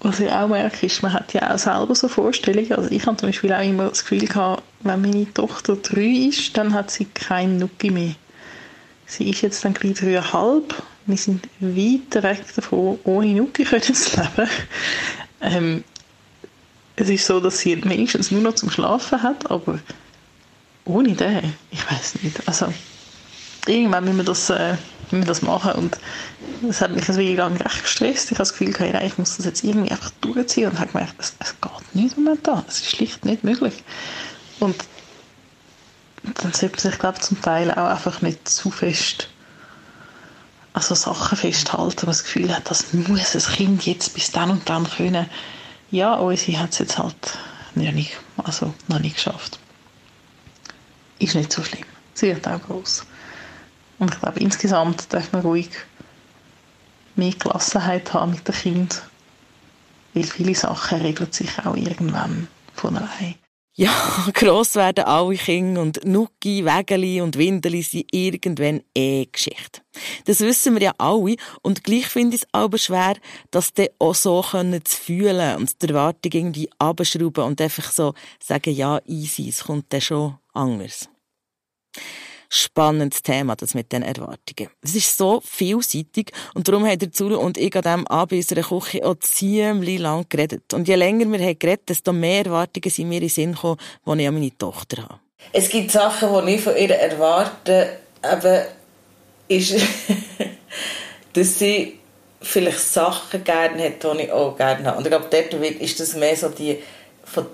Was 0.00 0.20
ich 0.20 0.30
auch 0.30 0.46
merke, 0.46 0.86
ist, 0.86 1.02
man 1.02 1.12
hat 1.12 1.32
ja 1.32 1.52
auch 1.52 1.58
selber 1.58 1.94
so 1.94 2.06
Vorstellungen. 2.06 2.72
Also 2.72 2.90
ich 2.90 3.04
habe 3.06 3.16
zum 3.16 3.30
Beispiel 3.30 3.52
auch 3.52 3.62
immer 3.62 3.88
das 3.88 4.02
Gefühl 4.02 4.26
gehabt, 4.26 4.62
wenn 4.80 5.00
meine 5.00 5.32
Tochter 5.32 5.76
drei 5.76 6.28
ist, 6.28 6.56
dann 6.56 6.72
hat 6.72 6.90
sie 6.90 7.06
keinen 7.06 7.58
Nuki 7.58 7.90
mehr. 7.90 8.14
Sie 9.06 9.28
ist 9.30 9.40
jetzt 9.40 9.64
dann 9.64 9.74
gleich 9.74 9.94
dreieinhalb. 9.94 10.82
Wir 11.06 11.16
sind 11.16 11.48
weit 11.60 12.22
weg 12.22 12.44
davon, 12.54 12.98
ohne 13.04 13.28
Nuki 13.28 13.64
zu 13.82 14.20
leben. 14.20 14.50
Ähm, 15.40 15.84
es 16.94 17.08
ist 17.08 17.26
so, 17.26 17.40
dass 17.40 17.58
sie 17.60 17.82
wenigstens 17.84 18.30
nur 18.30 18.42
noch 18.42 18.54
zum 18.54 18.70
Schlafen 18.70 19.22
hat, 19.22 19.50
aber 19.50 19.78
ohne 20.84 21.14
den, 21.14 21.54
ich 21.70 21.90
weiß 21.90 22.22
nicht. 22.22 22.46
Also, 22.46 22.72
irgendwann 23.68 24.04
müssen 24.04 24.18
wir 24.18 24.24
das, 24.24 24.50
äh, 24.50 24.76
müssen 25.10 25.22
wir 25.22 25.26
das 25.26 25.42
machen 25.42 25.72
und 25.72 25.98
das 26.62 26.80
hat 26.80 26.90
mich 26.90 27.08
ein 27.08 27.16
wenig 27.16 27.36
lang 27.36 27.56
recht 27.56 27.82
gestresst. 27.82 28.26
Ich 28.26 28.32
habe 28.32 28.38
das 28.38 28.52
Gefühl, 28.52 28.74
hey, 28.78 29.06
ich 29.06 29.18
muss 29.18 29.36
das 29.36 29.46
jetzt 29.46 29.64
irgendwie 29.64 29.90
einfach 29.90 30.10
durchziehen 30.20 30.70
und 30.70 30.78
habe 30.78 30.90
gemerkt, 30.90 31.14
es, 31.18 31.34
es 31.38 31.54
geht 31.60 31.94
nicht 31.94 32.16
momentan. 32.16 32.64
Es 32.66 32.80
ist 32.80 32.90
schlicht 32.90 33.24
nicht 33.24 33.44
möglich. 33.44 33.84
Und 34.58 34.76
dann 36.42 36.52
sollte 36.52 36.76
man 36.76 36.78
sich, 36.78 36.98
glaube 36.98 37.20
zum 37.20 37.40
Teil 37.40 37.70
auch 37.70 37.88
einfach 37.88 38.22
nicht 38.22 38.48
zu 38.48 38.70
fest 38.70 39.28
also 40.78 40.94
Sachen 40.94 41.36
festhalten, 41.36 42.02
wo 42.02 42.06
man 42.06 42.12
das 42.12 42.22
Gefühl 42.22 42.54
hat, 42.54 42.70
das 42.70 42.92
muss 42.92 43.34
ein 43.34 43.54
Kind 43.54 43.86
jetzt 43.86 44.14
bis 44.14 44.30
dann 44.30 44.50
und 44.50 44.68
dann 44.68 44.88
können. 44.88 45.26
Ja, 45.90 46.14
unsere 46.14 46.60
hat 46.60 46.72
es 46.72 46.78
jetzt 46.78 46.98
halt 46.98 47.16
noch 47.74 47.90
nicht, 47.90 48.16
also 48.36 48.72
noch 48.86 49.00
nicht 49.00 49.16
geschafft. 49.16 49.58
Ist 51.18 51.34
nicht 51.34 51.52
so 51.52 51.64
schlimm. 51.64 51.84
Sie 52.14 52.28
wird 52.28 52.46
auch 52.46 52.62
groß. 52.62 53.04
Und 53.98 54.14
ich 54.14 54.20
glaube, 54.20 54.40
insgesamt 54.40 55.12
darf 55.12 55.32
man 55.32 55.42
ruhig 55.42 55.70
mehr 57.16 57.32
Gelassenheit 57.32 58.12
haben 58.14 58.32
mit 58.32 58.46
dem 58.46 58.54
Kind, 58.54 59.02
weil 60.14 60.24
viele 60.24 60.54
Sachen 60.54 61.00
regeln 61.00 61.32
sich 61.32 61.50
auch 61.64 61.76
irgendwann 61.76 62.48
von 62.74 62.96
allein. 62.96 63.34
Ja, 63.74 63.92
gross 64.34 64.74
werden 64.74 65.04
alle 65.04 65.36
Kinder 65.36 65.82
und 65.82 66.04
Nuki, 66.04 66.64
Wägeli 66.64 67.20
und 67.20 67.38
Windeli 67.38 67.82
sind 67.82 68.12
irgendwann 68.12 68.82
eh 68.92 69.26
Geschichte. 69.26 69.82
Das 70.24 70.40
wissen 70.40 70.74
wir 70.74 70.82
ja 70.82 70.92
alle 70.98 71.36
und 71.62 71.84
gleich 71.84 72.06
finde 72.06 72.36
ich 72.36 72.42
es 72.42 72.48
aber 72.50 72.78
schwer, 72.78 73.14
das 73.52 73.74
dann 73.74 73.86
auch 74.00 74.16
so 74.16 74.42
können 74.42 74.84
zu 74.84 74.96
fühlen 74.96 75.56
und 75.58 75.80
die 75.80 75.88
Erwartung 75.88 76.32
irgendwie 76.32 76.70
abschrauben 76.78 77.44
und 77.44 77.60
einfach 77.60 77.92
so 77.92 78.14
sagen, 78.42 78.74
ja, 78.74 79.00
easy, 79.06 79.48
es 79.48 79.62
kommt 79.62 79.92
dann 79.92 80.00
schon 80.00 80.38
anders 80.52 81.08
spannendes 82.48 83.22
Thema, 83.22 83.56
das 83.56 83.74
mit 83.74 83.92
den 83.92 84.02
Erwartungen. 84.02 84.70
Es 84.82 84.94
ist 84.94 85.16
so 85.16 85.40
vielseitig 85.44 86.32
und 86.54 86.68
darum 86.68 86.86
haben 86.86 86.98
der 86.98 87.12
Zulu 87.12 87.36
und 87.36 87.58
ich 87.58 87.74
an 87.76 87.82
diesem 87.82 88.06
Abend 88.06 88.32
unserer 88.32 88.62
Küche 88.62 89.04
auch 89.04 89.16
ziemlich 89.20 89.98
lang 89.98 90.26
geredet. 90.28 90.72
Und 90.72 90.88
je 90.88 90.94
länger 90.94 91.30
wir 91.30 91.38
haben 91.38 91.58
geredet, 91.58 91.88
desto 91.88 92.12
mehr 92.12 92.46
Erwartungen 92.46 92.90
sind 92.90 93.08
mir 93.08 93.16
in 93.16 93.20
den 93.22 93.28
Sinn 93.28 93.52
gekommen, 93.52 93.78
die 94.06 94.22
ich 94.22 94.28
an 94.28 94.34
meine 94.34 94.58
Tochter 94.58 95.02
habe. 95.02 95.20
Es 95.52 95.68
gibt 95.68 95.90
Sachen, 95.90 96.46
die 96.46 96.54
ich 96.54 96.60
von 96.62 96.76
ihr 96.76 96.90
erwarte, 96.90 97.98
aber 98.22 98.66
ist, 99.48 99.74
dass 101.32 101.58
sie 101.58 101.98
vielleicht 102.40 102.80
Sachen 102.80 103.44
gerne 103.44 103.84
hat, 103.84 104.02
die 104.02 104.22
ich 104.22 104.32
auch 104.32 104.56
gerne 104.56 104.84
habe. 104.84 104.98
Und 104.98 105.04
ich 105.04 105.10
glaube, 105.10 105.28
dort 105.30 105.52
ist 105.80 106.00
das 106.00 106.14
mehr 106.14 106.36
so 106.36 106.48
die 106.48 106.78
von 107.24 107.46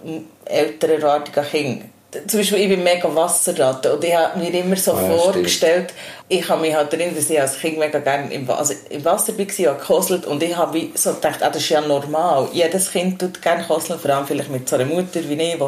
älteren 0.45 1.01
Erwartungen 1.01 1.39
an 1.39 1.51
Kinder 1.51 1.85
zum 2.27 2.41
Beispiel, 2.41 2.59
ich 2.59 2.69
bin 2.69 2.83
mega 2.83 3.15
Wasserratte 3.15 3.95
und 3.95 4.05
ich 4.05 4.15
habe 4.15 4.39
mir 4.39 4.53
immer 4.53 4.77
so 4.77 4.93
ja, 4.93 5.17
vorgestellt, 5.17 5.91
stimmt. 5.91 6.01
ich 6.29 6.49
habe 6.49 6.61
mich 6.61 6.75
halt 6.75 6.93
erinnert, 6.93 7.19
dass 7.19 7.31
ich 7.31 7.41
als 7.41 7.59
Kind 7.59 7.79
mega 7.79 7.99
gerne 7.99 8.33
im, 8.33 8.49
also 8.51 8.75
im 8.91 9.05
Wasser 9.05 9.37
war, 9.37 9.73
und 9.73 9.79
gekoselt 9.79 10.27
und 10.27 10.43
ich 10.43 10.57
habe 10.57 10.89
so 10.95 11.15
gedacht, 11.15 11.43
ah, 11.43 11.51
das 11.51 11.63
ist 11.63 11.69
ja 11.69 11.81
normal. 11.81 12.49
Jedes 12.53 12.91
Kind 12.91 13.21
tut 13.21 13.43
gerne 13.43 13.65
koseln, 13.65 13.99
vor 13.99 14.11
allem 14.11 14.27
vielleicht 14.27 14.51
mit 14.51 14.69
so 14.69 14.77
einer 14.77 14.87
Mutter 14.87 15.21
wie 15.29 15.35
ich, 15.35 15.55
die 15.55 15.59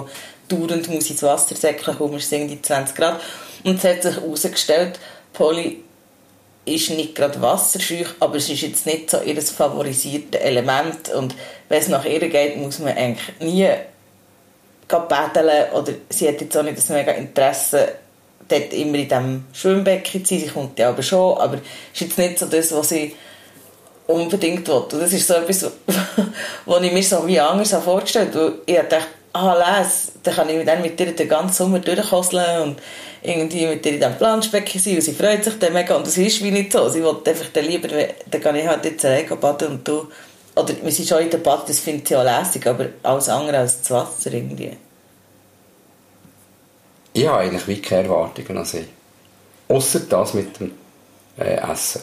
dauernd 0.49 0.89
muss 0.89 1.11
ins 1.11 1.23
Wasser 1.23 1.57
säckeln, 1.57 1.97
kommen, 1.97 2.17
es 2.17 2.29
sind 2.29 2.49
die 2.49 2.61
20 2.61 2.97
Grad. 2.97 3.21
Und 3.65 3.79
es 3.79 3.85
hat 3.85 4.03
sich 4.03 4.17
herausgestellt, 4.17 4.99
Polly 5.33 5.83
ist 6.67 6.91
nicht 6.91 7.15
gerade 7.15 7.41
wasserscheu, 7.41 8.05
aber 8.21 8.37
es 8.37 8.49
ist 8.49 8.63
jetzt 8.63 8.87
nicht 8.87 9.11
so 9.11 9.21
ihr 9.23 9.41
favorisiertes 9.41 10.41
Element 10.41 11.09
und 11.11 11.35
wenn 11.69 11.81
es 11.81 11.89
nach 11.89 12.05
ihr 12.05 12.29
geht, 12.29 12.57
muss 12.57 12.81
man 12.81 12.97
eigentlich 12.97 13.41
nie 13.41 13.69
paddeln 14.89 15.73
oder 15.73 15.93
sie 16.09 16.29
hat 16.29 16.41
jetzt 16.41 16.57
auch 16.57 16.63
nicht 16.63 16.79
das 16.79 16.89
mega 16.89 17.13
Interesse, 17.13 17.89
dort 18.49 18.73
immer 18.73 18.99
in 18.99 19.09
diesem 19.09 19.45
Schwimmbecken 19.53 20.25
zu 20.25 20.35
sein. 20.35 20.45
Sie 20.45 20.51
kommt 20.51 20.79
ja 20.79 20.89
aber 20.91 21.03
schon, 21.03 21.39
aber 21.39 21.57
ist 21.57 22.01
jetzt 22.01 22.19
nicht 22.19 22.39
so 22.39 22.47
das, 22.47 22.73
was 22.73 22.89
sie 22.91 23.15
unbedingt 24.07 24.67
will. 24.69 24.75
Und 24.75 24.93
das 24.93 25.13
ist 25.13 25.27
so 25.27 25.35
etwas, 25.35 25.71
was 26.65 26.83
ich 26.83 26.93
mir 26.93 27.03
so 27.03 27.27
wie 27.27 27.41
anders 27.41 27.75
vorgestellt 27.75 28.35
habe. 28.35 28.61
Ich 28.67 28.77
dachte, 28.77 29.07
ah, 29.33 29.55
les, 29.55 30.13
dann 30.23 30.35
kann 30.35 30.49
ich 30.49 30.65
dann 30.65 30.83
mit 30.83 30.99
ihr 30.99 31.15
den 31.15 31.29
ganzen 31.29 31.55
Sommer 31.55 31.79
durchkosseln 31.81 32.63
und 32.63 32.77
irgendwie 33.23 33.67
mit 33.67 33.85
ihr 33.85 33.93
in 33.93 33.99
diesem 33.99 34.17
Planschbecken 34.17 34.81
sein 34.81 34.95
und 34.95 35.03
sie 35.03 35.13
freut 35.13 35.45
sich 35.45 35.59
dann 35.59 35.73
mega 35.73 35.97
und 35.97 36.07
das 36.07 36.17
ist 36.17 36.43
wie 36.43 36.51
nicht 36.51 36.73
so. 36.73 36.89
Sie 36.89 37.03
will 37.03 37.17
einfach 37.27 37.49
dann 37.53 37.65
lieber, 37.65 37.89
dann 37.89 38.41
kann 38.41 38.57
ich 38.57 38.67
halt 38.67 38.85
jetzt 38.85 39.05
rein 39.05 39.27
baden 39.41 39.69
und 39.69 39.89
du 39.89 40.09
oder 40.57 40.75
wir 40.83 40.91
sind 40.91 41.09
schon 41.09 41.23
in 41.23 41.31
der 41.31 41.39
Bad, 41.39 41.69
das 41.69 41.79
finde 41.79 42.03
ich 42.05 42.17
auch 42.17 42.25
lässig, 42.25 42.67
aber 42.67 42.89
alles 43.03 43.29
andere 43.29 43.59
als 43.59 43.83
das 43.83 43.91
Wasser 43.91 44.33
irgendwie. 44.33 44.77
Ich 47.13 47.27
habe 47.27 47.39
eigentlich 47.39 47.69
wie 47.69 47.81
keine 47.81 48.09
Erwartungen 48.09 48.59
an 48.59 48.65
sie. 48.65 48.85
Außer 49.69 50.01
das 50.01 50.35
mit 50.35 50.59
dem 50.59 50.73
äh, 51.39 51.57
Essen. 51.57 52.03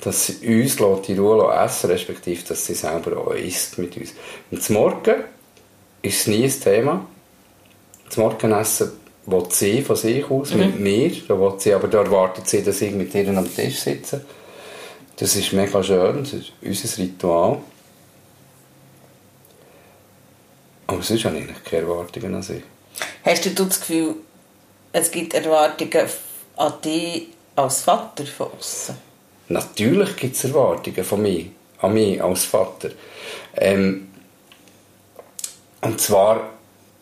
Dass 0.00 0.26
sie 0.26 0.62
uns 0.62 0.76
die 1.06 1.16
Ruhe 1.16 1.54
essen 1.54 1.90
respektive 1.90 2.44
dass 2.46 2.66
sie 2.66 2.74
selber 2.74 3.16
auch 3.18 3.32
isst 3.32 3.78
mit 3.78 3.96
uns. 3.96 4.12
Und 4.50 4.62
zum 4.62 4.76
Morgen 4.76 5.24
ist 6.02 6.20
es 6.20 6.26
nie 6.26 6.44
ein 6.44 6.60
Thema. 6.60 7.06
Das 8.06 8.16
Morgenessen 8.18 8.92
will 9.26 9.46
sie 9.50 9.82
von 9.82 9.96
sich 9.96 10.30
aus 10.30 10.52
mhm. 10.52 10.60
mit 10.60 10.80
mir. 10.80 11.12
Da, 11.26 11.38
will 11.38 11.54
sie, 11.58 11.72
aber 11.72 11.88
da 11.88 12.02
erwartet 12.02 12.48
sie, 12.48 12.62
dass 12.62 12.80
ich 12.82 12.92
mit 12.92 13.14
ihr 13.14 13.28
am 13.28 13.54
Tisch 13.54 13.80
sitze. 13.80 14.24
Das 15.16 15.36
ist 15.36 15.52
mega 15.52 15.82
schön, 15.82 16.24
das 16.24 16.32
ist 16.32 16.52
unser 16.60 17.02
Ritual. 17.02 17.60
Aber 20.86 21.02
sonst 21.02 21.24
habe 21.24 21.36
ich 21.36 21.44
eigentlich 21.44 21.64
keine 21.64 21.82
Erwartungen 21.82 22.34
an 22.34 22.42
sie. 22.42 22.62
Hast 23.24 23.46
du 23.46 23.50
das 23.50 23.80
Gefühl, 23.80 24.16
es 24.92 25.10
gibt 25.10 25.34
Erwartungen 25.34 26.08
an 26.56 26.72
dich 26.84 27.28
als 27.56 27.82
Vater 27.82 28.26
von 28.26 28.48
außen? 28.58 28.94
Natürlich 29.48 30.16
gibt 30.16 30.36
es 30.36 30.44
Erwartungen 30.44 31.04
von 31.04 31.22
mir, 31.22 31.46
an 31.80 31.94
mich 31.94 32.22
als 32.22 32.44
Vater. 32.44 32.90
Ähm, 33.56 34.08
und 35.80 36.00
zwar, 36.00 36.50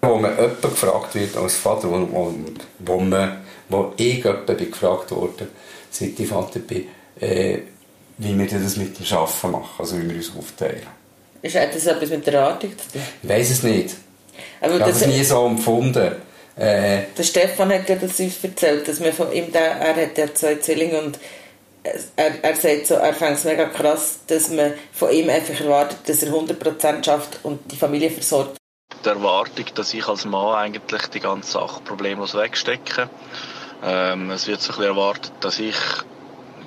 wo 0.03 0.17
man 0.17 0.37
jemand 0.37 0.63
gefragt 0.63 1.15
wird 1.15 1.37
als 1.37 1.57
Vater, 1.57 1.91
wo, 1.91 2.01
wo, 2.11 2.35
wo, 2.79 3.01
man, 3.01 3.45
wo 3.69 3.93
ich 3.97 4.25
jemand 4.25 4.47
gefragt 4.47 5.11
wurde, 5.13 5.49
seit 5.91 6.19
ich 6.19 6.29
Vater 6.29 6.61
bin, 6.61 6.89
äh, 7.21 7.61
wie 8.19 8.39
wir 8.39 8.47
das 8.47 8.77
mit 8.77 8.99
dem 8.99 9.17
Arbeiten 9.17 9.51
machen, 9.51 9.71
also 9.79 9.99
wie 9.99 10.09
wir 10.09 10.17
uns 10.17 10.33
aufteilen. 10.37 10.87
Ist 11.43 11.55
das 11.57 11.87
etwas 11.87 12.11
mit 12.11 12.27
der 12.27 12.35
Erwartung 12.35 12.71
zu 12.79 12.93
tun? 12.93 13.03
Ich 13.23 13.29
weiß 13.29 13.51
es 13.51 13.63
nicht. 13.63 13.97
Aber 14.61 14.75
ich 14.77 14.81
habe 14.81 14.91
es 14.91 15.07
nie 15.07 15.25
so 15.25 15.47
empfunden. 15.47 16.17
Äh, 16.57 17.03
Der 17.17 17.23
Stefan 17.23 17.73
hat 17.73 17.89
ja 17.89 17.97
das 17.97 18.21
uns 18.21 18.45
erzählt, 18.45 18.87
dass 18.87 19.01
man 19.01 19.13
von 19.13 19.33
ihm, 19.33 19.51
da, 19.51 19.59
er 19.59 19.97
hat 20.07 20.19
ja 20.19 20.33
zwei 20.33 20.57
Zwillinge 20.57 21.01
und 21.01 21.19
er, 22.17 22.45
er 22.45 22.55
sagt 22.55 22.87
so, 22.87 22.95
er 22.95 23.15
fängt 23.15 23.39
es 23.39 23.45
mega 23.45 23.65
krass, 23.65 24.21
dass 24.27 24.51
man 24.51 24.75
von 24.93 25.11
ihm 25.11 25.29
einfach 25.29 25.59
erwartet, 25.61 25.99
dass 26.07 26.23
er 26.23 26.33
100% 26.33 27.05
schafft 27.05 27.41
und 27.43 27.73
die 27.73 27.77
Familie 27.77 28.11
versorgt. 28.11 28.57
Die 29.05 29.09
Erwartung, 29.09 29.65
dass 29.75 29.93
ich 29.95 30.07
als 30.07 30.25
Mann 30.25 30.55
eigentlich 30.55 31.07
die 31.09 31.21
ganze 31.21 31.53
Sache 31.53 31.81
problemlos 31.83 32.35
wegstecke. 32.37 33.09
Ähm, 33.85 34.31
es 34.31 34.47
wird 34.47 34.61
so 34.61 34.73
ein 34.73 34.77
bisschen 34.77 34.97
erwartet, 34.97 35.33
dass 35.41 35.59
ich 35.59 35.75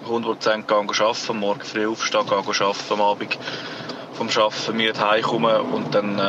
100% 0.06 0.64
gehe 0.68 1.06
arbeiten, 1.06 1.40
morgen 1.40 1.62
früh 1.62 1.88
aufstehe, 1.88 2.24
gehe 2.24 2.38
arbeiten, 2.38 2.94
am 2.94 3.02
Abend 3.02 3.38
vom 4.14 4.30
Arbeiten 4.30 4.78
mir 4.78 4.94
heimkomme 4.98 5.62
und 5.62 5.94
dann 5.94 6.18
äh, 6.18 6.22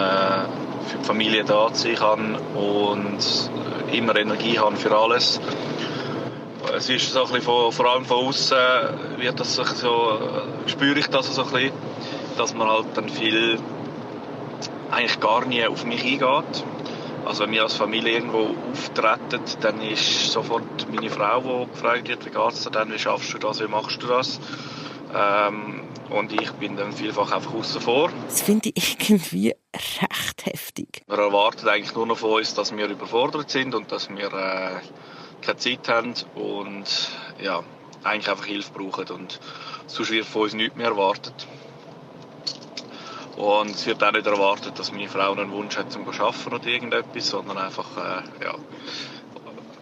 für 0.88 0.98
die 0.98 1.04
Familie 1.04 1.44
da 1.44 1.70
sein 1.72 2.36
und 2.54 3.18
äh, 3.92 3.96
immer 3.96 4.16
Energie 4.16 4.58
habe 4.58 4.76
für 4.76 4.96
alles. 4.96 5.40
Es 6.76 6.90
ist 6.90 7.12
so 7.12 7.24
ein 7.24 7.42
von, 7.42 7.70
vor 7.70 7.86
allem 7.86 8.04
von 8.04 8.26
außen 8.26 8.58
wird 9.18 9.38
das 9.38 9.54
so, 9.54 9.62
äh, 9.62 10.68
spüre 10.68 10.98
ich 10.98 11.06
das 11.06 11.32
so 11.34 11.42
ein 11.44 11.50
bisschen, 11.50 11.72
dass 12.36 12.54
man 12.54 12.68
halt 12.68 12.86
dann 12.94 13.08
viel 13.08 13.58
eigentlich 14.90 15.20
gar 15.20 15.44
nie 15.46 15.64
auf 15.64 15.84
mich 15.84 16.02
eingeht. 16.02 16.64
Also 17.26 17.42
wenn 17.42 17.50
wir 17.50 17.64
als 17.64 17.74
Familie 17.74 18.14
irgendwo 18.14 18.54
auftreten, 18.70 19.40
dann 19.60 19.82
ist 19.82 20.30
sofort 20.30 20.88
meine 20.88 21.10
Frau, 21.10 21.66
die 21.66 21.72
gefragt 21.72 22.08
wird, 22.08 22.24
wie 22.24 22.30
geht's 22.30 22.62
dir 22.62 22.70
denn, 22.70 22.92
wie 22.92 22.98
schaffst 22.98 23.34
du 23.34 23.38
das, 23.38 23.60
wie 23.60 23.66
machst 23.66 24.00
du 24.00 24.06
das? 24.06 24.38
Ähm, 25.12 25.82
und 26.10 26.32
ich 26.32 26.52
bin 26.52 26.76
dann 26.76 26.92
vielfach 26.92 27.32
einfach 27.32 27.52
außen 27.52 27.80
vor. 27.80 28.10
Das 28.28 28.42
finde 28.42 28.70
ich 28.72 29.10
irgendwie 29.10 29.54
recht 29.74 30.46
heftig. 30.46 31.02
Man 31.08 31.18
erwartet 31.18 31.66
eigentlich 31.66 31.94
nur 31.96 32.06
noch 32.06 32.18
von 32.18 32.30
uns, 32.30 32.54
dass 32.54 32.74
wir 32.76 32.86
überfordert 32.86 33.50
sind 33.50 33.74
und 33.74 33.90
dass 33.90 34.08
wir 34.08 34.32
äh, 34.32 34.80
keine 35.42 35.56
Zeit 35.58 35.88
haben 35.88 36.14
und 36.36 37.10
ja, 37.42 37.64
eigentlich 38.04 38.30
einfach 38.30 38.46
Hilfe 38.46 38.72
brauchen 38.72 39.08
und 39.10 39.40
sonst 39.88 40.10
wird 40.10 40.26
von 40.26 40.42
uns 40.42 40.54
nichts 40.54 40.76
mehr 40.76 40.88
erwartet. 40.88 41.46
Und 43.37 43.70
es 43.72 43.85
wird 43.85 44.03
auch 44.03 44.12
nicht 44.12 44.27
erwartet, 44.27 44.79
dass 44.79 44.92
meine 44.92 45.09
Frau 45.09 45.33
einen 45.33 45.53
Wunsch 45.53 45.77
hat 45.77 45.92
zum 45.92 46.09
Arbeiten 46.09 46.55
oder 46.55 46.66
irgendetwas, 46.66 47.29
sondern 47.29 47.59
einfach, 47.59 47.96
äh, 47.99 48.22
ja, 48.42 48.55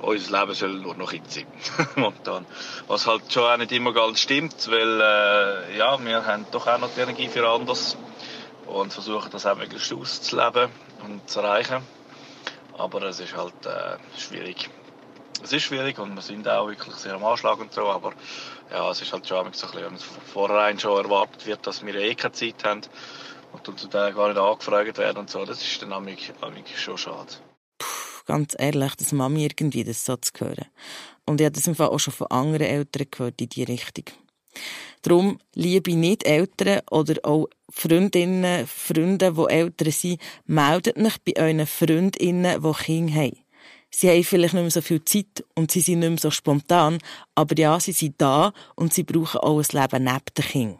unser 0.00 0.40
Leben 0.40 0.54
soll 0.54 0.80
nur 0.80 0.96
noch 0.96 1.12
jetzt 1.12 1.34
sein, 1.34 1.46
momentan. 1.94 2.46
Was 2.88 3.06
halt 3.06 3.32
schon 3.32 3.44
auch 3.44 3.56
nicht 3.56 3.70
immer 3.70 3.92
ganz 3.92 4.18
stimmt, 4.18 4.68
weil, 4.68 5.00
äh, 5.00 5.76
ja, 5.76 6.04
wir 6.04 6.26
haben 6.26 6.46
doch 6.50 6.66
auch 6.66 6.78
noch 6.78 6.92
die 6.94 7.00
Energie 7.02 7.28
für 7.28 7.48
anders 7.48 7.96
und 8.66 8.92
versuchen 8.92 9.30
das 9.30 9.46
auch 9.46 9.56
möglichst 9.56 9.92
auszuleben 9.92 10.72
und 11.04 11.30
zu 11.30 11.38
erreichen. 11.38 11.86
Aber 12.72 13.02
es 13.02 13.20
ist 13.20 13.36
halt 13.36 13.54
äh, 13.66 13.98
schwierig. 14.18 14.68
Es 15.42 15.52
ist 15.52 15.62
schwierig 15.62 15.98
und 16.00 16.14
wir 16.14 16.22
sind 16.22 16.48
auch 16.48 16.66
wirklich 16.68 16.96
sehr 16.96 17.14
am 17.14 17.24
Anschlag 17.24 17.60
und 17.60 17.72
so, 17.72 17.86
aber 17.86 18.14
ja, 18.68 18.90
es 18.90 19.00
ist 19.00 19.12
halt 19.12 19.28
schon 19.28 19.36
so 19.36 19.44
ein 19.44 19.50
bisschen, 19.70 19.84
wenn 19.84 19.94
es 19.94 20.02
vornherein 20.02 20.78
schon 20.80 21.04
erwartet 21.04 21.46
wird, 21.46 21.64
dass 21.66 21.84
wir 21.86 21.94
eh 21.94 22.16
keine 22.16 22.32
Zeit 22.32 22.64
haben 22.64 22.82
und 23.54 23.66
dann 23.68 23.78
zu 23.78 23.86
denen 23.86 24.14
gar 24.14 24.28
nicht 24.28 24.38
angefragt 24.38 24.98
werden 24.98 25.18
und 25.18 25.30
so, 25.30 25.44
das 25.44 25.62
ist 25.62 25.80
dann 25.80 25.92
amig 25.92 26.32
schon 26.76 26.98
schade. 26.98 27.32
Ganz 28.26 28.54
ehrlich, 28.58 28.94
dass 28.96 29.12
Mami 29.12 29.44
irgendwie 29.44 29.84
das 29.84 30.04
so 30.04 30.16
zu 30.16 30.32
hören. 30.38 30.66
Und 31.26 31.40
ich 31.40 31.44
habe 31.44 31.54
das 31.54 31.66
im 31.66 31.74
Fall 31.74 31.88
auch 31.88 32.00
schon 32.00 32.14
von 32.14 32.26
anderen 32.28 32.66
Eltern 32.66 33.06
gehört 33.10 33.40
in 33.40 33.48
die 33.48 33.64
Richtung. 33.64 34.04
Darum, 35.02 35.38
liebe 35.54 35.94
nicht 35.94 36.24
Eltern 36.24 36.80
oder 36.90 37.14
auch 37.24 37.48
Freundinnen, 37.70 38.66
Freunde, 38.66 39.32
die 39.32 39.52
Eltern 39.52 39.90
sind, 39.90 40.20
meldet 40.46 40.96
euch 40.96 41.18
bei 41.20 41.34
euren 41.36 41.66
Freundinnen, 41.66 42.62
die 42.62 42.74
Kinder 42.84 43.14
haben. 43.14 43.38
Sie 43.90 44.10
haben 44.10 44.24
vielleicht 44.24 44.54
nicht 44.54 44.62
mehr 44.62 44.70
so 44.70 44.80
viel 44.80 45.04
Zeit 45.04 45.44
und 45.54 45.70
sie 45.70 45.80
sind 45.80 46.00
nicht 46.00 46.08
mehr 46.08 46.18
so 46.18 46.30
spontan, 46.30 46.98
aber 47.34 47.56
ja, 47.56 47.78
sie 47.78 47.92
sind 47.92 48.14
da 48.18 48.52
und 48.74 48.92
sie 48.92 49.04
brauchen 49.04 49.40
auch 49.40 49.58
ein 49.58 49.66
Leben 49.70 50.04
neben 50.04 50.24
den 50.36 50.44
Kindern. 50.44 50.78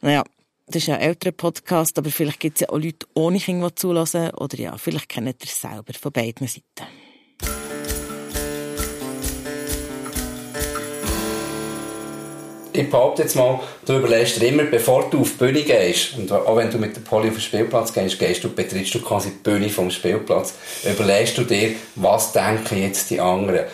Naja, 0.00 0.24
das 0.70 0.82
ist 0.82 0.86
ja 0.86 0.94
ein 0.94 1.00
älterer 1.00 1.32
Podcast, 1.32 1.98
aber 1.98 2.10
vielleicht 2.10 2.40
gibt 2.40 2.56
es 2.56 2.60
ja 2.60 2.68
auch 2.68 2.78
Leute 2.78 3.06
ohne 3.14 3.38
Kinder, 3.38 3.70
die 3.70 3.74
zulassen. 3.74 4.30
Oder 4.30 4.58
ja, 4.58 4.76
vielleicht 4.76 5.08
kennt 5.08 5.26
ihr 5.26 5.34
es 5.42 5.60
selber 5.60 5.92
von 5.92 6.12
beiden 6.12 6.46
Seiten. 6.46 6.86
ich 12.72 12.88
behaupte 12.88 13.22
jetzt 13.22 13.34
mal, 13.34 13.60
du 13.84 13.98
überlegst 13.98 14.40
dir 14.40 14.48
immer, 14.48 14.64
bevor 14.64 15.10
du 15.10 15.20
auf 15.20 15.32
die 15.32 15.38
Bühne 15.38 15.62
gehst, 15.62 16.16
und 16.16 16.30
auch 16.30 16.56
wenn 16.56 16.70
du 16.70 16.78
mit 16.78 16.94
der 16.96 17.00
Polly 17.00 17.28
auf 17.28 17.34
den 17.34 17.40
Spielplatz 17.40 17.92
gehst, 17.92 18.18
gehst 18.18 18.44
du, 18.44 18.48
betrittst 18.48 18.94
du 18.94 19.02
quasi 19.02 19.30
die 19.30 19.42
Bühne 19.42 19.68
vom 19.68 19.90
Spielplatz, 19.90 20.54
überlegst 20.84 21.36
du 21.36 21.44
dir, 21.44 21.74
was 21.96 22.32
denken 22.32 22.80
jetzt 22.80 23.10
die 23.10 23.20
anderen 23.20 23.66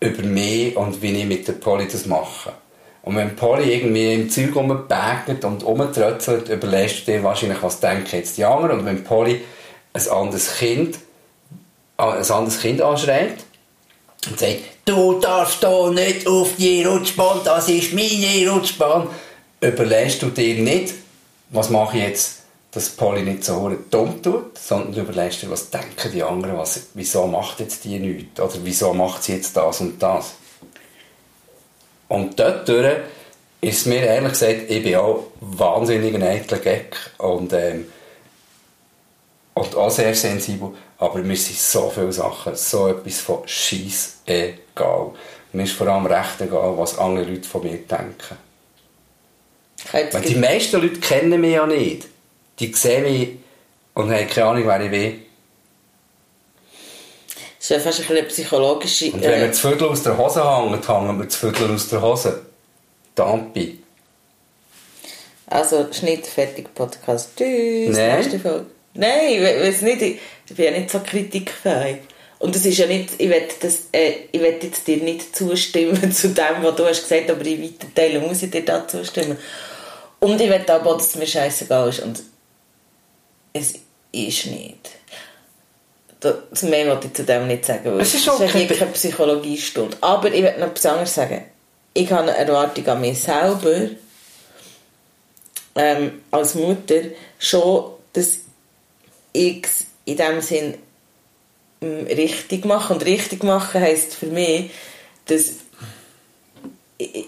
über 0.00 0.22
mich 0.22 0.76
und 0.76 1.00
wie 1.02 1.20
ich 1.20 1.26
mit 1.26 1.48
der 1.48 1.54
Polly 1.54 1.88
das 1.88 2.06
mache. 2.06 2.52
Und 3.02 3.16
wenn 3.16 3.34
Polly 3.34 3.74
irgendwie 3.74 4.14
im 4.14 4.30
Zeug 4.30 4.54
rumbagert 4.54 5.44
und 5.44 5.64
rumtrötzelt, 5.64 6.48
überlegst 6.48 7.06
du 7.06 7.12
dir 7.12 7.22
wahrscheinlich, 7.22 7.62
was 7.62 7.80
denken 7.80 8.16
jetzt 8.16 8.36
die 8.36 8.44
anderen. 8.44 8.80
Und 8.80 8.86
wenn 8.86 9.04
Polly 9.04 9.40
ein 9.92 10.08
anderes 10.08 10.56
Kind, 10.58 10.98
ein 11.96 12.30
anderes 12.30 12.60
Kind 12.60 12.82
anschreit 12.82 13.36
und 14.28 14.38
sagt, 14.38 14.58
du 14.84 15.18
darfst 15.18 15.62
da 15.62 15.90
nicht 15.90 16.26
auf 16.26 16.50
die 16.58 16.84
Rutschbahn, 16.84 17.40
das 17.44 17.68
ist 17.68 17.94
meine 17.94 18.50
Rutschbahn, 18.50 19.08
überlegst 19.60 20.22
du 20.22 20.26
dir 20.26 20.56
nicht, 20.56 20.94
was 21.50 21.70
mache 21.70 21.96
ich 21.96 22.04
jetzt, 22.04 22.36
dass 22.72 22.90
Polly 22.90 23.22
nicht 23.22 23.44
so 23.44 23.74
dumm 23.90 24.22
tut, 24.22 24.56
sondern 24.58 24.92
du 24.92 25.00
überlegst 25.00 25.42
dir, 25.42 25.50
was 25.50 25.70
denken 25.70 26.12
die 26.12 26.22
anderen, 26.22 26.56
was, 26.56 26.80
wieso 26.94 27.26
macht 27.26 27.60
jetzt 27.60 27.84
die 27.84 27.98
nichts, 27.98 28.40
oder 28.40 28.54
wieso 28.62 28.94
macht 28.94 29.24
sie 29.24 29.34
jetzt 29.34 29.56
das 29.56 29.80
und 29.80 30.00
das. 30.00 30.34
Und 32.10 32.40
dort 32.40 32.68
ist 33.60 33.86
mir 33.86 34.02
ehrlich 34.02 34.32
gesagt, 34.32 34.68
ich 34.68 34.82
bin 34.82 34.96
auch 34.96 35.28
wahnsinnig 35.40 36.12
ein 36.12 36.24
eitler 36.24 36.58
Gag 36.58 36.96
und, 37.18 37.52
ähm, 37.52 37.86
und 39.54 39.76
auch 39.76 39.90
sehr 39.90 40.12
sensibel, 40.16 40.70
aber 40.98 41.20
mir 41.20 41.36
sind 41.36 41.56
so 41.56 41.88
viele 41.88 42.12
Sachen, 42.12 42.56
so 42.56 42.88
etwas 42.88 43.20
von 43.20 43.46
Scheiß 43.46 44.22
egal. 44.26 45.12
Mir 45.52 45.62
ist 45.62 45.74
vor 45.74 45.86
allem 45.86 46.06
recht 46.06 46.40
egal, 46.40 46.76
was 46.76 46.98
andere 46.98 47.26
Leute 47.26 47.48
von 47.48 47.62
mir 47.62 47.78
denken. 47.78 48.36
Weil 49.92 50.22
die 50.22 50.34
meisten 50.34 50.80
Leute 50.80 50.98
kennen 50.98 51.40
mich 51.40 51.54
ja 51.54 51.64
nicht. 51.64 52.08
Die 52.58 52.72
sehen 52.72 53.04
mich 53.04 53.28
und 53.94 54.12
haben 54.12 54.28
keine 54.28 54.46
Ahnung, 54.48 54.66
wer 54.66 54.80
ich 54.80 54.90
bin. 54.90 55.22
Das 57.60 57.70
ist 57.70 57.76
ja 57.76 57.78
fast 57.92 58.10
eine 58.10 58.22
psychologische... 58.22 59.12
Und 59.12 59.22
wenn 59.22 59.42
wir 59.42 59.52
zu 59.52 59.68
Viertel 59.68 59.88
aus 59.88 60.02
der 60.02 60.16
Hose 60.16 60.42
hängen, 60.42 60.80
hängen 60.82 61.18
wir 61.20 61.28
zu 61.28 61.38
Viertel 61.38 61.74
aus 61.74 61.90
der 61.90 62.00
Hose. 62.00 62.40
Dampi. 63.14 63.82
Also, 65.46 65.86
Schnitt, 65.92 66.26
fertig, 66.26 66.74
Podcast. 66.74 67.36
Tschüss, 67.36 67.94
Nein. 67.94 68.16
nächste 68.16 68.38
Folge. 68.40 68.64
Nein, 68.94 69.34
ich 69.34 69.42
weiß 69.42 69.82
nicht, 69.82 70.00
ich, 70.00 70.56
bin 70.56 70.64
ja 70.64 70.70
nicht 70.70 70.90
so 70.90 71.00
kritikfähig. 71.00 71.98
Und 72.38 72.56
es 72.56 72.64
ist 72.64 72.78
ja 72.78 72.86
nicht, 72.86 73.10
ich 73.18 73.28
will, 73.28 73.42
das, 73.60 73.88
äh, 73.92 74.12
ich 74.32 74.40
will 74.40 74.56
jetzt 74.62 74.86
dir 74.86 74.96
nicht 74.96 75.36
zustimmen 75.36 76.12
zu 76.12 76.28
dem, 76.28 76.62
was 76.62 76.76
du 76.76 76.86
hast 76.86 77.02
gesagt, 77.02 77.30
aber 77.30 77.44
in 77.44 77.62
weiten 77.62 77.94
Teilen 77.94 78.26
muss 78.26 78.42
ich 78.42 78.50
dir 78.50 78.64
da 78.64 78.88
zustimmen. 78.88 79.36
Und 80.18 80.40
ich 80.40 80.48
will 80.48 80.64
aber 80.66 80.94
dass 80.94 81.08
es 81.08 81.16
mir 81.16 81.26
scheißegal 81.26 81.90
ist. 81.90 82.00
Und 82.00 82.22
es 83.52 83.74
ist 84.12 84.46
nicht. 84.46 84.99
Das 86.20 86.62
mehr 86.64 86.86
wollte 86.86 87.06
ich 87.06 87.14
zu 87.14 87.24
dem 87.24 87.46
nicht 87.46 87.64
sagen, 87.64 87.92
weil 87.92 88.00
Es 88.00 88.14
ist 88.14 88.28
okay. 88.28 88.66
hier 88.66 88.76
keine 88.76 88.90
Psychologiestunde. 88.92 89.96
Aber 90.02 90.30
ich 90.30 90.42
will 90.42 90.58
noch 90.58 90.68
etwas 90.68 90.86
anderes 90.86 91.14
sagen. 91.14 91.44
Ich 91.94 92.12
habe 92.12 92.22
eine 92.22 92.36
Erwartung 92.36 92.86
an 92.86 93.00
mich 93.00 93.20
selber, 93.20 93.88
ähm, 95.74 96.22
als 96.30 96.54
Mutter, 96.54 97.00
schon, 97.38 97.92
dass 98.12 98.38
ich 99.32 99.64
es 99.64 99.86
in 100.04 100.16
dem 100.18 100.40
Sinn 100.42 100.74
ähm, 101.80 102.06
richtig 102.06 102.66
mache. 102.66 102.92
Und 102.92 103.04
richtig 103.06 103.42
machen 103.42 103.80
heisst 103.80 104.14
für 104.14 104.26
mich, 104.26 104.70
dass 105.26 105.54
ich, 106.98 107.26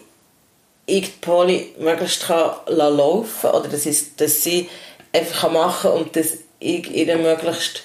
ich 0.87 1.03
die 1.07 1.19
Polly 1.21 1.75
möglichst 1.79 2.27
kann 2.27 2.57
laufen 2.67 3.51
oder 3.51 3.69
dass, 3.69 3.87
ich, 3.87 4.17
dass 4.17 4.45
sie 4.45 4.69
einfach 5.13 5.43
kann 5.43 5.55
machen 5.55 5.91
und 5.93 6.17
dass 6.17 6.35
ich 6.59 6.91
ihr 6.91 7.17
möglichst 7.17 7.83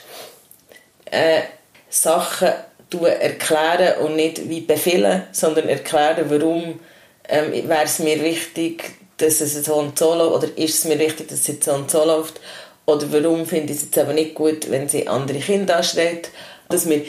äh, 1.11 1.41
Sachen 1.89 2.49
erklären 2.91 4.05
und 4.05 4.15
nicht 4.15 4.49
wie 4.49 4.61
befehlen, 4.61 5.23
sondern 5.31 5.67
erklären, 5.67 6.25
warum 6.29 6.79
ähm, 7.27 7.51
wäre 7.67 7.83
es 7.83 7.99
mir 7.99 8.21
wichtig, 8.23 8.91
dass 9.17 9.41
es 9.41 9.65
so 9.65 9.75
und 9.75 9.97
so 9.97 10.13
läuft, 10.13 10.43
oder 10.43 10.57
ist 10.57 10.79
es 10.79 10.85
mir 10.85 10.99
wichtig, 10.99 11.27
dass 11.27 11.39
es 11.39 11.47
jetzt 11.47 11.65
so 11.65 11.73
und 11.73 11.91
so 11.91 12.05
läuft, 12.05 12.39
oder 12.85 13.11
warum 13.11 13.45
finde 13.45 13.73
ich 13.73 13.79
es 13.79 13.85
jetzt 13.85 13.97
aber 13.97 14.13
nicht 14.13 14.35
gut, 14.35 14.71
wenn 14.71 14.87
sie 14.87 15.07
andere 15.07 15.39
Kinder 15.39 15.77
anschreit, 15.77 16.29
dass 16.69 16.87
wir 16.87 17.01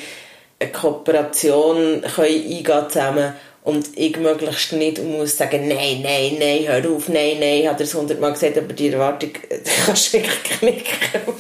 eine 0.58 0.72
Kooperation 0.72 2.02
können 2.02 2.26
eingehen 2.26 2.90
zusammen 2.90 3.34
und 3.68 3.86
ich 3.96 4.16
möglichst 4.16 4.72
nicht 4.72 5.04
muss 5.04 5.36
sagen, 5.36 5.68
nein, 5.68 6.00
nein, 6.02 6.36
nein, 6.38 6.64
hör 6.66 6.90
auf, 6.90 7.10
nein, 7.10 7.36
nein, 7.38 7.68
hat 7.68 7.78
er 7.78 7.84
es 7.84 7.94
hundertmal 7.94 8.32
gesagt, 8.32 8.56
aber 8.56 8.72
die 8.72 8.88
Erwartung, 8.88 9.28
kannst 9.84 10.14
du 10.14 10.18
wirklich 10.18 10.42
knicken. 10.58 11.34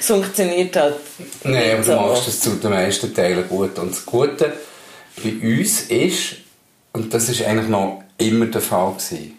es 0.00 0.06
funktioniert 0.06 0.74
halt. 0.74 0.96
Nein, 1.44 1.54
aber 1.54 1.76
nicht 1.76 1.88
du 1.88 1.92
so. 1.92 2.00
machst 2.00 2.26
es 2.26 2.40
zu 2.40 2.50
den 2.56 2.70
meisten 2.70 3.14
Teilen 3.14 3.48
gut. 3.48 3.78
Und 3.78 3.92
das 3.92 4.04
Gute 4.04 4.52
bei 5.22 5.60
uns 5.60 5.82
ist, 5.82 6.38
und 6.92 7.14
das 7.14 7.28
ist 7.28 7.44
eigentlich 7.44 7.68
noch 7.68 8.02
immer 8.18 8.46
der 8.46 8.60
Fall 8.60 8.94
gewesen, 8.94 9.38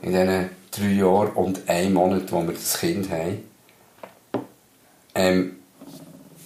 in 0.00 0.12
diesen 0.12 0.48
drei 0.70 0.92
Jahren 0.98 1.32
und 1.34 1.68
einem 1.68 1.92
Monat, 1.92 2.32
wo 2.32 2.40
wir 2.40 2.54
das 2.54 2.80
Kind 2.80 3.10
haben, 3.10 3.42
ähm, 5.14 5.56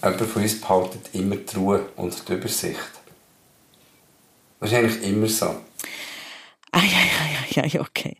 jemand 0.02 0.20
von 0.22 0.42
uns 0.42 0.60
behaltet 0.60 1.02
immer 1.12 1.36
die 1.36 1.56
Ruhe 1.56 1.88
und 1.94 2.28
die 2.28 2.32
Übersicht. 2.32 2.95
Eigentlich 4.60 5.02
immer 5.02 5.28
so. 5.28 5.46
Ah, 6.72 6.82
ja, 6.82 6.82
ja, 6.82 7.62
ja, 7.62 7.68
ja, 7.68 7.80
okay. 7.80 8.16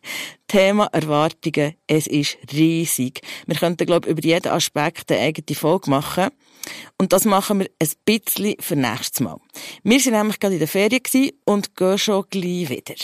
Thema 0.47 0.87
Erwartungen, 0.91 1.75
es 1.85 2.07
ist 2.07 2.37
riesig. 2.51 3.21
Wir 3.45 3.55
könnten, 3.55 3.85
glaube 3.85 4.07
ich, 4.07 4.11
über 4.11 4.23
jeden 4.23 4.51
Aspekt 4.51 5.11
eine 5.11 5.21
eigene 5.21 5.55
Folge 5.55 5.89
machen. 5.89 6.29
Und 6.97 7.13
das 7.13 7.25
machen 7.25 7.59
wir 7.59 7.69
ein 7.79 7.89
bisschen 8.03 8.55
für 8.59 8.75
nächstes 8.75 9.19
Mal. 9.19 9.37
Wir 9.83 9.99
waren 10.05 10.13
nämlich 10.13 10.39
gerade 10.39 10.55
in 10.55 10.59
der 10.59 10.67
Ferien 10.67 11.01
und 11.45 11.75
gehen 11.75 11.97
schon 11.97 12.25
gleich 12.29 12.69
wieder. 12.69 12.95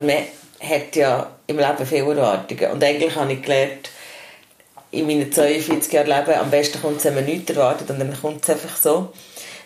Man 0.00 0.24
hat 0.60 0.96
ja 0.96 1.36
im 1.46 1.58
Leben 1.58 1.86
viele 1.86 2.14
Erwartungen. 2.14 2.70
Und 2.72 2.84
eigentlich 2.84 3.14
habe 3.16 3.32
ich 3.32 3.42
gelernt, 3.42 3.90
in 4.92 5.06
meinen 5.06 5.32
42 5.32 5.92
Jahren 5.92 6.06
Leben, 6.06 6.38
am 6.38 6.50
besten 6.50 6.80
kommt 6.80 6.98
es, 6.98 7.04
wenn 7.04 7.14
man 7.14 7.24
nichts 7.24 7.50
erwartet 7.50 7.90
und 7.90 7.98
dann 7.98 8.20
kommt 8.20 8.42
es 8.42 8.50
einfach 8.50 8.76
so. 8.76 9.12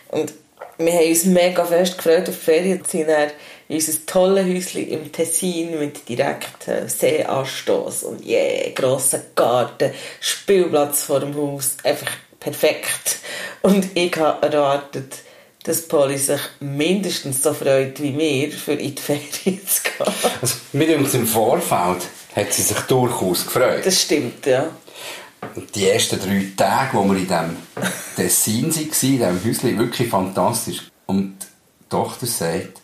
Und 0.09 0.33
wir 0.77 0.93
haben 0.93 1.09
uns 1.09 1.25
mega 1.25 1.65
fest 1.65 1.97
gefreut 1.97 2.29
auf 2.29 2.35
die 2.35 2.41
Ferien. 2.41 2.83
Sind 2.85 3.07
dann 3.07 3.31
in 3.67 3.75
unser 3.75 4.05
tolles 4.05 4.45
Häuschen 4.45 4.87
im 4.89 5.11
Tessin 5.11 5.79
mit 5.79 6.07
direktem 6.07 6.87
Seeanstoss 6.87 8.03
und 8.03 8.25
yeah, 8.25 8.69
grosser 8.73 9.21
Garten, 9.35 9.91
Spielplatz 10.19 11.03
vor 11.03 11.19
dem 11.19 11.35
Haus. 11.35 11.77
Einfach 11.83 12.11
perfekt. 12.39 13.19
Und 13.61 13.87
ich 13.95 14.15
habe 14.17 14.45
erwartet, 14.45 15.15
dass 15.63 15.87
Polly 15.87 16.17
sich 16.17 16.41
mindestens 16.59 17.41
so 17.41 17.53
freut 17.53 18.01
wie 18.01 18.15
wir, 18.15 18.51
für 18.51 18.73
in 18.73 18.93
die 18.93 19.01
Ferien 19.01 19.27
zu 19.67 19.81
gehen. 19.81 20.13
Also, 20.41 20.55
mit 20.73 20.89
uns 20.89 21.13
im 21.15 21.25
Vorfeld 21.25 22.03
hat 22.35 22.53
sie 22.53 22.61
sich 22.61 22.77
durchaus 22.81 23.45
gefreut. 23.45 23.83
Das 23.83 24.01
stimmt, 24.01 24.45
ja. 24.45 24.69
Die 25.73 25.87
ersten 25.87 26.19
drei 26.19 26.47
Tage, 26.57 26.97
wo 26.97 27.03
wir 27.05 27.17
in 27.17 27.27
diesem 27.27 27.57
Tessin 28.15 28.63
waren, 28.63 28.81
in 28.81 28.89
diesem 28.89 29.45
Häuschen, 29.45 29.79
wirklich 29.79 30.09
fantastisch. 30.09 30.83
Und 31.05 31.37
die 31.39 31.89
Tochter 31.89 32.25
sagt, 32.25 32.81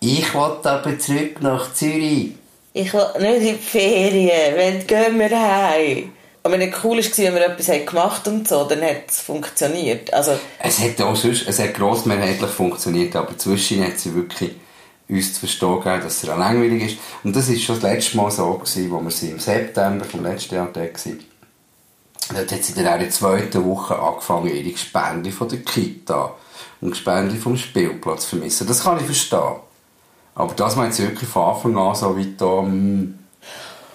ich 0.00 0.32
will 0.32 0.58
aber 0.62 0.98
zurück 0.98 1.42
nach 1.42 1.72
Zürich. 1.74 2.32
Ich 2.72 2.94
will 2.94 3.06
nicht 3.18 3.48
in 3.50 3.56
die 3.56 3.62
Ferien, 3.62 4.56
wenn 4.56 4.86
gehen 4.86 5.18
wir 5.18 5.30
heim. 5.30 6.12
Aber 6.42 6.54
wenn 6.58 6.70
es 6.70 6.84
cool 6.84 6.98
war, 6.98 7.18
wenn 7.18 7.34
wir 7.34 7.46
etwas 7.46 7.66
gemacht 7.66 8.26
haben 8.26 8.38
und 8.38 8.48
so, 8.48 8.64
dann 8.64 8.80
hat 8.82 9.08
es 9.08 9.20
funktioniert. 9.20 10.14
Also, 10.14 10.38
Es 10.60 10.78
hat 10.78 11.00
auch 11.00 11.16
sonst, 11.16 11.48
es 11.48 11.58
hat 11.58 11.74
grossmehrheitlich 11.74 12.50
funktioniert, 12.50 13.16
aber 13.16 13.36
zwischen 13.36 13.84
hat 13.84 13.98
sie 13.98 14.14
wirklich 14.14 14.52
uns 15.08 15.34
zu 15.34 15.40
verstehen 15.40 15.80
gegeben, 15.80 16.02
dass 16.04 16.22
es 16.22 16.28
auch 16.28 16.38
langweilig 16.38 16.92
ist. 16.92 16.98
Und 17.24 17.34
das 17.34 17.48
war 17.48 17.56
schon 17.56 17.80
das 17.80 17.90
letzte 17.90 18.16
Mal 18.16 18.30
so, 18.30 18.52
gewesen, 18.54 18.90
wo 18.90 19.00
wir 19.00 19.10
sie 19.10 19.30
im 19.30 19.40
September 19.40 20.04
vom 20.04 20.22
letzten 20.22 20.54
Jahr 20.54 20.74
waren. 20.74 21.18
Dort 22.34 22.52
hat 22.52 22.62
sie 22.62 22.74
dann 22.74 22.86
auch 22.86 22.94
in 22.94 23.00
der 23.00 23.10
zweiten 23.10 23.64
Woche 23.64 23.98
angefangen, 23.98 24.48
ihre 24.48 24.70
Gespende 24.70 25.32
von 25.32 25.48
der 25.48 25.60
Kita 25.60 26.34
und 26.80 26.90
Gespende 26.90 27.36
vom 27.36 27.56
Spielplatz 27.56 28.22
zu 28.22 28.36
vermissen. 28.36 28.66
Das 28.66 28.82
kann 28.82 28.98
ich 28.98 29.06
verstehen. 29.06 29.56
Aber 30.34 30.54
das 30.54 30.76
war 30.76 30.84
jetzt 30.84 31.00
wirklich 31.00 31.28
von 31.28 31.54
Anfang 31.54 31.76
an 31.78 31.94
so 31.94 32.16
wie 32.16 32.34
da, 32.36 32.60
hm, 32.60 33.18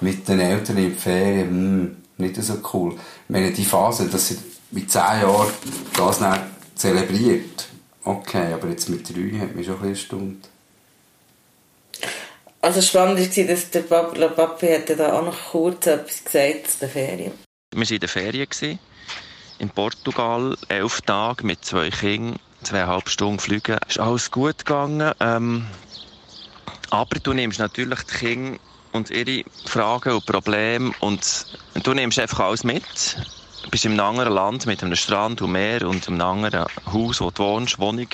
mit 0.02 0.28
den 0.28 0.39
Eltern 0.39 0.78
in 0.78 0.89
die 0.89 1.00
Ferien, 1.00 1.48
hm, 1.48 1.98
nicht 2.17 2.41
so 2.41 2.56
cool. 2.74 2.93
Ich 2.93 3.30
meine, 3.30 3.52
die 3.52 3.65
Phase, 3.65 4.10
dass 4.10 4.28
sie 4.28 4.38
mit 4.72 4.91
10 4.91 5.02
Jahren 5.22 5.48
das 5.96 6.19
nicht 6.19 6.41
zelebriert, 6.76 7.67
okay, 8.04 8.54
aber 8.54 8.67
jetzt 8.67 8.89
mit 8.89 9.08
3 9.08 9.39
hat 9.39 9.56
mich 9.56 9.67
schon 9.67 9.76
ein 9.76 9.89
bisschen 9.89 9.89
erstaunt. 9.89 10.50
also 12.62 12.82
spannend 12.82 13.19
war, 13.19 13.46
dass 13.46 13.69
der 13.69 13.82
Papi, 13.82 14.19
der 14.19 14.28
Papi 14.30 14.67
hat 14.67 15.00
da 15.00 15.19
auch 15.19 15.26
noch 15.26 15.52
kurz 15.52 15.88
etwas 15.88 16.24
gesagt 16.24 16.72
zu 16.72 16.80
den 16.80 16.89
Ferien. 16.89 17.52
Wir 17.73 17.79
waren 17.79 17.93
in 17.95 17.99
den 17.99 18.09
Ferien 18.09 18.79
in 19.57 19.69
Portugal, 19.71 20.55
elf 20.67 21.01
Tage 21.01 21.43
mit 21.43 21.65
zwei 21.65 21.89
Kindern, 21.89 22.38
zweieinhalb 22.62 23.09
Stunden 23.09 23.39
Flüge. 23.39 23.79
Ist 23.88 23.99
alles 23.99 24.29
gut 24.29 24.59
gegangen. 24.59 25.12
Ähm, 25.19 25.65
aber 26.91 27.19
du 27.19 27.33
nimmst 27.33 27.57
natürlich 27.57 28.03
die 28.03 28.13
Kinder 28.13 28.59
und 28.91 29.09
ihre 29.09 29.43
Fragen 29.65 30.13
und 30.13 30.25
Probleme 30.27 30.91
und 30.99 31.47
du 31.81 31.93
nimmst 31.95 32.19
einfach 32.19 32.41
alles 32.41 32.63
mit. 32.63 33.17
Du 33.63 33.71
bist 33.71 33.88
einem 33.88 33.99
anderen 33.99 34.33
Land 34.33 34.67
mit 34.67 34.83
einem 34.83 34.95
Strand 34.95 35.41
und 35.41 35.53
Meer 35.53 35.88
und 35.88 36.07
einem 36.07 36.21
anderen 36.21 36.65
Haus, 36.91 37.21
wo 37.21 37.31
du 37.31 37.41
wohnst, 37.41 37.79
Wohnung. 37.79 38.09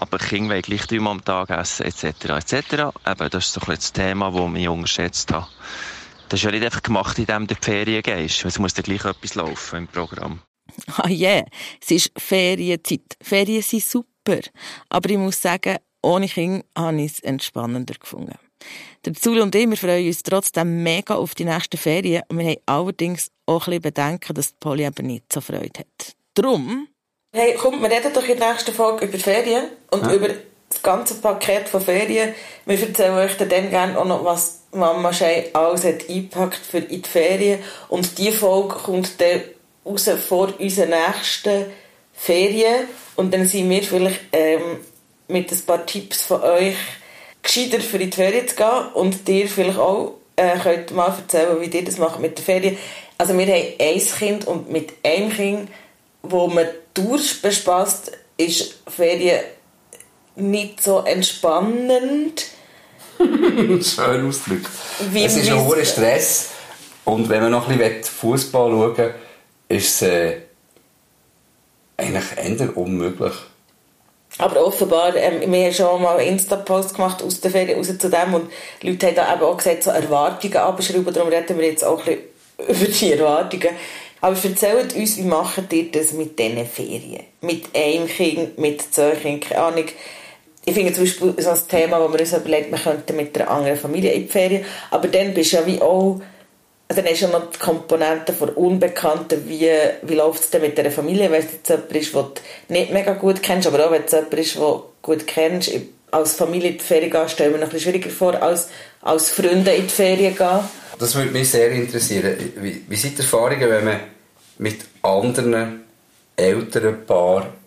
Aber 0.00 0.18
die 0.18 0.26
Kinder 0.26 0.54
wollen 0.54 0.62
gleich 0.62 0.86
dreimal 0.88 1.12
am 1.12 1.24
Tag 1.24 1.50
essen, 1.50 1.86
etc. 1.86 2.04
etc. 2.30 2.52
Eben, 3.06 3.30
das 3.30 3.46
ist 3.46 3.52
so 3.52 3.60
ein 3.60 3.76
das 3.76 3.92
Thema, 3.92 4.32
das 4.32 4.60
ich 4.60 4.68
unterschätzt 4.68 5.32
habe. 5.32 5.46
Das 6.28 6.40
ist 6.40 6.44
ja 6.44 6.50
nicht 6.50 6.64
einfach 6.64 6.82
gemacht, 6.82 7.18
indem 7.18 7.46
du 7.46 7.54
in 7.54 7.60
die 7.60 7.64
Ferien 7.64 8.02
gehst. 8.02 8.44
Es 8.44 8.58
muss 8.58 8.74
dann 8.74 8.84
gleich 8.84 9.04
etwas 9.04 9.34
laufen 9.34 9.76
im 9.78 9.88
Programm. 9.88 10.42
Ah 10.98 11.08
yeah, 11.08 11.44
es 11.80 11.90
ist 11.90 12.12
Ferienzeit. 12.18 13.16
Ferien 13.22 13.62
sind 13.62 13.82
super. 13.82 14.40
Aber 14.90 15.08
ich 15.08 15.16
muss 15.16 15.40
sagen, 15.40 15.78
ohne 16.02 16.28
Kinder 16.28 16.64
habe 16.76 17.00
ich 17.00 17.12
es 17.12 17.20
entspannender 17.20 17.94
gefunden. 17.94 18.36
Der 19.04 19.14
Zul 19.14 19.40
und 19.40 19.54
ich, 19.54 19.68
wir 19.68 19.76
freuen 19.76 20.06
uns 20.06 20.22
trotzdem 20.22 20.82
mega 20.82 21.14
auf 21.14 21.34
die 21.34 21.44
nächsten 21.44 21.78
Ferien. 21.78 22.22
Und 22.28 22.38
wir 22.38 22.46
haben 22.50 22.60
allerdings 22.66 23.30
auch 23.46 23.66
ein 23.66 23.70
bisschen 23.70 23.82
Bedenken, 23.82 24.34
dass 24.34 24.50
die 24.50 24.56
Polly 24.60 24.84
eben 24.84 25.06
nicht 25.06 25.32
so 25.32 25.40
Freude 25.40 25.80
hat. 25.80 26.16
Drum... 26.34 26.88
Hey, 27.34 27.54
kommt, 27.54 27.80
wir 27.82 27.90
reden 27.90 28.12
doch 28.12 28.26
in 28.26 28.38
der 28.38 28.52
nächsten 28.52 28.72
Folge 28.72 29.04
über 29.04 29.18
Ferien 29.18 29.64
und 29.90 30.02
Ja. 30.02 30.14
über 30.14 30.28
das 30.68 30.82
ganze 30.82 31.14
Paket 31.16 31.68
von 31.68 31.80
Ferien. 31.80 32.34
Wir 32.64 32.80
erzählen 32.80 33.14
euch 33.14 33.36
dann 33.36 33.48
gerne 33.70 33.98
auch 33.98 34.06
noch, 34.06 34.24
was 34.24 34.57
Mama 34.72 35.12
Schei 35.12 35.50
alles 35.52 35.84
hat 35.84 36.08
eingepackt 36.08 36.56
für 36.56 36.78
in 36.78 37.02
die 37.02 37.08
Ferien. 37.08 37.60
Und 37.88 38.18
die 38.18 38.32
Folge 38.32 38.74
kommt 38.74 39.20
dann 39.20 39.42
raus 39.84 40.10
vor 40.26 40.52
unseren 40.58 40.90
nächsten 40.90 41.66
Ferien. 42.12 42.86
Und 43.16 43.32
dann 43.32 43.46
sind 43.46 43.70
wir 43.70 43.82
vielleicht 43.82 44.20
ähm, 44.32 44.78
mit 45.28 45.50
ein 45.50 45.60
paar 45.62 45.86
Tipps 45.86 46.22
von 46.22 46.42
euch 46.42 46.76
gescheiter 47.42 47.80
für 47.80 47.98
in 47.98 48.10
die 48.10 48.16
Ferien 48.16 48.46
zu 48.46 48.56
gehen. 48.56 48.92
Und 48.94 49.26
dir 49.26 49.48
vielleicht 49.48 49.78
auch 49.78 50.14
äh, 50.36 50.58
könnt 50.58 50.92
mal 50.92 51.08
erzählen, 51.08 51.60
wie 51.60 51.66
ihr 51.66 51.84
das 51.84 51.98
macht 51.98 52.20
mit 52.20 52.38
der 52.38 52.44
Ferien. 52.44 52.78
Also 53.16 53.36
wir 53.36 53.46
haben 53.46 53.74
ein 53.80 54.00
Kind 54.00 54.46
und 54.46 54.70
mit 54.70 54.92
einem 55.02 55.30
Kind, 55.30 55.70
wo 56.22 56.46
man 56.46 56.68
durchbespaßt, 56.94 58.12
ist 58.36 58.78
Ferien 58.86 59.40
nicht 60.36 60.82
so 60.82 61.00
entspannend. 61.00 62.46
Schön 63.82 64.28
ausgedrückt. 64.28 64.68
Es 65.14 65.36
ist 65.36 65.50
ein 65.50 65.64
hoher 65.64 65.84
Stress. 65.84 66.50
Und 67.04 67.28
wenn 67.28 67.42
man 67.42 67.52
noch 67.52 67.68
ein 67.68 67.78
bisschen 67.78 68.04
Fußball 68.04 68.70
schauen 68.70 68.96
will, 68.96 69.14
ist 69.68 70.02
es 70.02 70.08
äh, 70.08 70.36
eigentlich 71.96 72.24
eher 72.36 72.76
unmöglich. 72.76 73.32
Aber 74.36 74.64
offenbar, 74.64 75.16
ähm, 75.16 75.50
wir 75.50 75.64
haben 75.64 75.74
schon 75.74 76.02
mal 76.02 76.18
einen 76.18 76.34
Insta-Post 76.34 76.94
gemacht 76.94 77.22
aus 77.22 77.40
der 77.40 77.50
Ferien 77.50 77.78
raus 77.78 77.88
zu 77.98 78.08
dem 78.08 78.34
und 78.34 78.50
Leute 78.82 79.06
haben 79.08 79.16
da 79.16 79.34
eben 79.34 79.42
auch 79.42 79.56
gesagt, 79.56 79.82
so 79.82 79.90
Erwartungen 79.90 80.56
abschreiben, 80.56 81.12
darum 81.12 81.30
reden 81.30 81.58
wir 81.58 81.66
jetzt 81.66 81.84
auch 81.84 82.06
ein 82.06 82.18
bisschen 82.58 82.68
über 82.82 82.92
die 82.92 83.12
Erwartungen. 83.12 83.70
Aber 84.20 84.36
erzählt 84.36 84.94
uns, 84.94 85.16
wie 85.16 85.22
macht 85.22 85.72
ihr 85.72 85.90
das 85.90 86.12
mit 86.12 86.38
diesen 86.38 86.66
Ferien? 86.66 87.24
Mit 87.40 87.74
einem 87.74 88.06
Kind, 88.06 88.58
mit 88.58 88.82
zwei 88.82 89.12
Kindern, 89.12 89.40
keine 89.40 89.62
Ahnung. 89.62 89.84
Ich 90.68 90.74
finde 90.74 90.92
zum 90.92 91.04
Beispiel 91.04 91.34
so 91.38 91.48
ein 91.48 91.58
Thema, 91.66 91.98
wo 91.98 92.12
wir 92.12 92.20
uns 92.20 92.32
überlegt, 92.34 92.70
wir 92.70 92.78
könnten 92.78 93.16
mit 93.16 93.40
einer 93.40 93.50
anderen 93.50 93.78
Familie 93.78 94.12
in 94.12 94.26
die 94.26 94.28
Ferien, 94.28 94.66
aber 94.90 95.08
dann 95.08 95.32
bist 95.32 95.52
du 95.52 95.56
ja 95.56 95.66
wie 95.66 95.80
auch 95.80 96.20
dann 96.88 97.04
hast 97.06 97.20
du 97.20 97.26
ja 97.26 97.32
noch 97.32 97.50
die 97.50 97.58
Komponente 97.58 98.32
von 98.34 98.50
Unbekannten, 98.50 99.48
wie, 99.48 99.70
wie 100.02 100.14
läuft 100.14 100.40
es 100.40 100.50
denn 100.50 100.62
mit 100.62 100.76
dieser 100.76 100.90
Familie, 100.90 101.30
wenn 101.30 101.42
es 101.42 101.52
jetzt 101.52 101.68
jemand 101.68 101.92
ist, 101.92 102.14
den 102.14 102.22
du 102.22 102.72
nicht 102.72 102.92
mega 102.92 103.14
gut 103.14 103.42
kennst, 103.42 103.66
aber 103.66 103.86
auch 103.86 103.90
wenn 103.90 104.04
es 104.04 104.12
jemand 104.12 104.34
ist, 104.34 104.54
den 104.54 104.60
du 104.60 104.82
gut 105.00 105.26
kennst, 105.26 105.70
als 106.10 106.34
Familie 106.34 106.70
in 106.70 106.78
die 106.78 106.84
Ferien 106.84 107.10
gehen, 107.10 107.28
stellen 107.30 107.52
wir 107.52 107.60
noch 107.60 107.72
ein 107.72 107.80
schwieriger 107.80 108.10
vor, 108.10 108.42
als 108.42 108.68
als 109.00 109.30
Freunde 109.30 109.72
in 109.72 109.84
die 109.84 109.92
Ferien 109.92 110.36
gehen. 110.36 110.60
Das 110.98 111.14
würde 111.14 111.30
mich 111.30 111.48
sehr 111.48 111.70
interessieren. 111.70 112.36
Wie, 112.56 112.84
wie 112.86 112.96
sind 112.96 113.16
die 113.16 113.22
Erfahrungen, 113.22 113.70
wenn 113.70 113.84
man 113.84 114.00
mit 114.58 114.80
anderen 115.02 115.84
älteren 116.36 117.06
Paaren 117.06 117.57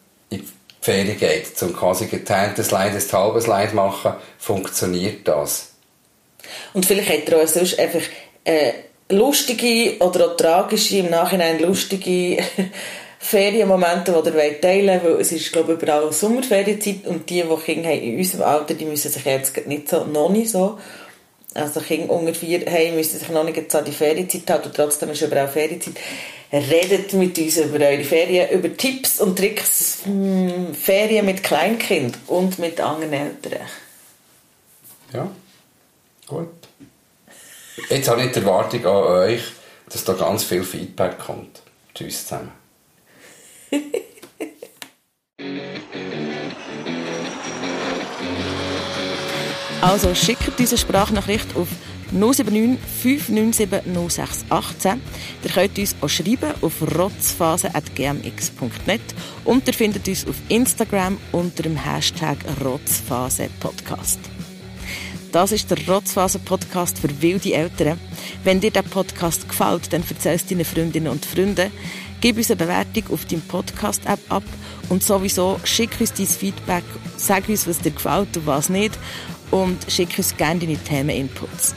Ferien 0.82 1.18
geht, 1.18 1.58
zum 1.58 1.76
quasi 1.76 2.08
geteiltes 2.08 2.68
Slide, 2.68 2.98
ein 2.98 3.12
halbes 3.12 3.44
Slide 3.44 3.76
machen? 3.76 4.14
Funktioniert 4.40 5.28
das? 5.28 5.70
Und 6.74 6.86
vielleicht 6.86 7.10
hat 7.10 7.30
er 7.30 7.44
auch 7.44 7.48
sonst 7.48 7.78
einfach 7.80 8.02
äh, 8.44 8.74
lustige 9.10 9.98
oder 10.00 10.32
auch 10.32 10.38
tragische, 10.38 10.98
im 10.98 11.10
Nachhinein 11.10 11.60
lustige 11.60 12.44
Ferienmomente, 13.20 14.12
die 14.12 14.30
ihr 14.30 14.62
teilen 14.62 15.04
wollt, 15.04 15.14
weil 15.14 15.22
es 15.22 15.32
ist, 15.32 15.52
glaube 15.52 15.74
ich, 15.74 15.82
überall 15.82 16.12
Sommerferienzeit 16.12 17.06
und 17.06 17.30
die, 17.30 17.44
die 17.44 17.56
Kinder 17.64 17.90
haben 17.90 18.02
in 18.02 18.18
unserem 18.18 18.44
Alter, 18.44 18.74
die 18.74 18.86
müssen 18.86 19.12
sich 19.12 19.24
jetzt 19.24 19.68
nicht 19.68 19.88
so, 19.88 20.06
noch 20.06 20.30
nicht 20.30 20.50
so 20.50 20.80
Also 21.54 21.82
Kinder 21.82 22.14
unter 22.14 22.34
vier 22.34 22.62
hey, 22.66 22.92
müssen 22.92 23.20
sich 23.20 23.30
noch 23.30 23.44
nicht 23.44 23.76
an 23.76 23.86
die 23.86 23.92
Ferienzeit 23.92 24.50
halten 24.50 24.70
und 24.70 24.76
trotzdem 24.76 25.10
ist 25.10 25.22
überall 25.22 25.50
Ferienzeit. 25.50 25.96
Redet 26.54 27.14
mit 27.14 27.38
uns 27.38 27.58
über 27.58 27.86
eure 27.86 28.04
Ferien, 28.04 28.50
über 28.52 28.76
Tipps 28.76 29.20
und 29.22 29.38
Tricks, 29.38 30.00
hm, 30.04 30.74
Ferien 30.74 31.26
mit 31.26 31.44
Kleinkind 31.44 32.18
und 32.28 32.60
mit 32.60 32.80
anderen 32.80 33.14
Eltern. 33.14 33.62
Ja, 35.14 35.30
gut. 36.28 36.50
Jetzt 37.90 38.10
habe 38.10 38.24
ich 38.24 38.32
die 38.32 38.40
Erwartung 38.40 38.86
an 38.86 39.04
euch, 39.04 39.44
dass 39.90 40.04
da 40.04 40.14
ganz 40.14 40.44
viel 40.44 40.64
Feedback 40.64 41.20
kommt. 41.20 41.62
Tschüss 41.94 42.24
zusammen. 42.24 42.52
Also 49.82 50.14
schickt 50.14 50.60
diese 50.60 50.78
Sprachnachricht 50.78 51.56
auf 51.56 51.68
079 52.12 52.78
597 53.02 53.82
0618. 54.10 55.02
Ihr 55.44 55.50
könnt 55.50 55.80
uns 55.80 55.96
auch 56.02 56.08
schreiben 56.08 56.54
auf 56.62 56.74
rotzphase.gmx.net 56.98 59.02
und 59.46 59.68
ihr 59.68 59.74
findet 59.74 60.08
uns 60.08 60.28
auf 60.28 60.36
Instagram 60.50 61.18
unter 61.32 61.64
dem 61.64 61.78
Hashtag 61.78 62.38
rotzphasepodcast. 62.64 64.20
Das 65.32 65.52
ist 65.54 65.72
der 65.72 65.78
Rotzphase-Podcast 65.88 67.00
für 67.00 67.22
wilde 67.22 67.54
Eltern. 67.54 67.98
Wenn 68.44 68.60
dir 68.60 68.72
der 68.72 68.82
Podcast 68.82 69.48
gefällt, 69.48 69.94
dann 69.94 70.04
erzähl 70.10 70.36
es 70.36 70.46
deinen 70.46 70.66
Freundinnen 70.66 71.08
und 71.08 71.26
Freunden. 71.26 71.72
Gib 72.22 72.38
uns 72.38 72.52
eine 72.52 72.58
Bewertung 72.58 73.04
auf 73.12 73.26
deinem 73.26 73.42
Podcast-App 73.42 74.20
ab 74.30 74.44
und 74.90 75.02
sowieso 75.04 75.60
schick 75.64 76.00
uns 76.00 76.14
dein 76.14 76.28
Feedback, 76.28 76.84
sag 77.18 77.50
uns, 77.50 77.68
was 77.68 77.80
dir 77.80 77.90
gefällt 77.90 78.38
und 78.38 78.46
was 78.46 78.70
nicht 78.70 78.96
und 79.50 79.92
schick 79.92 80.16
uns 80.20 80.38
gerne 80.38 80.60
deine 80.60 80.78
Themeninputs. 80.78 81.74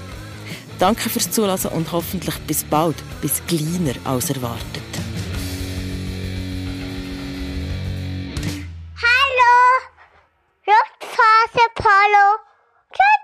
Danke 0.78 1.08
fürs 1.08 1.30
Zulassen 1.30 1.70
und 1.70 1.90
hoffentlich 1.92 2.38
bis 2.40 2.62
bald, 2.62 2.96
bis 3.22 3.42
kleiner 3.46 3.94
als 4.04 4.28
erwartet. 4.28 4.82
Hallo! 9.00 9.54
Luftphase 10.66 11.66
Polo! 11.74 12.36
Tschüss! 12.92 13.23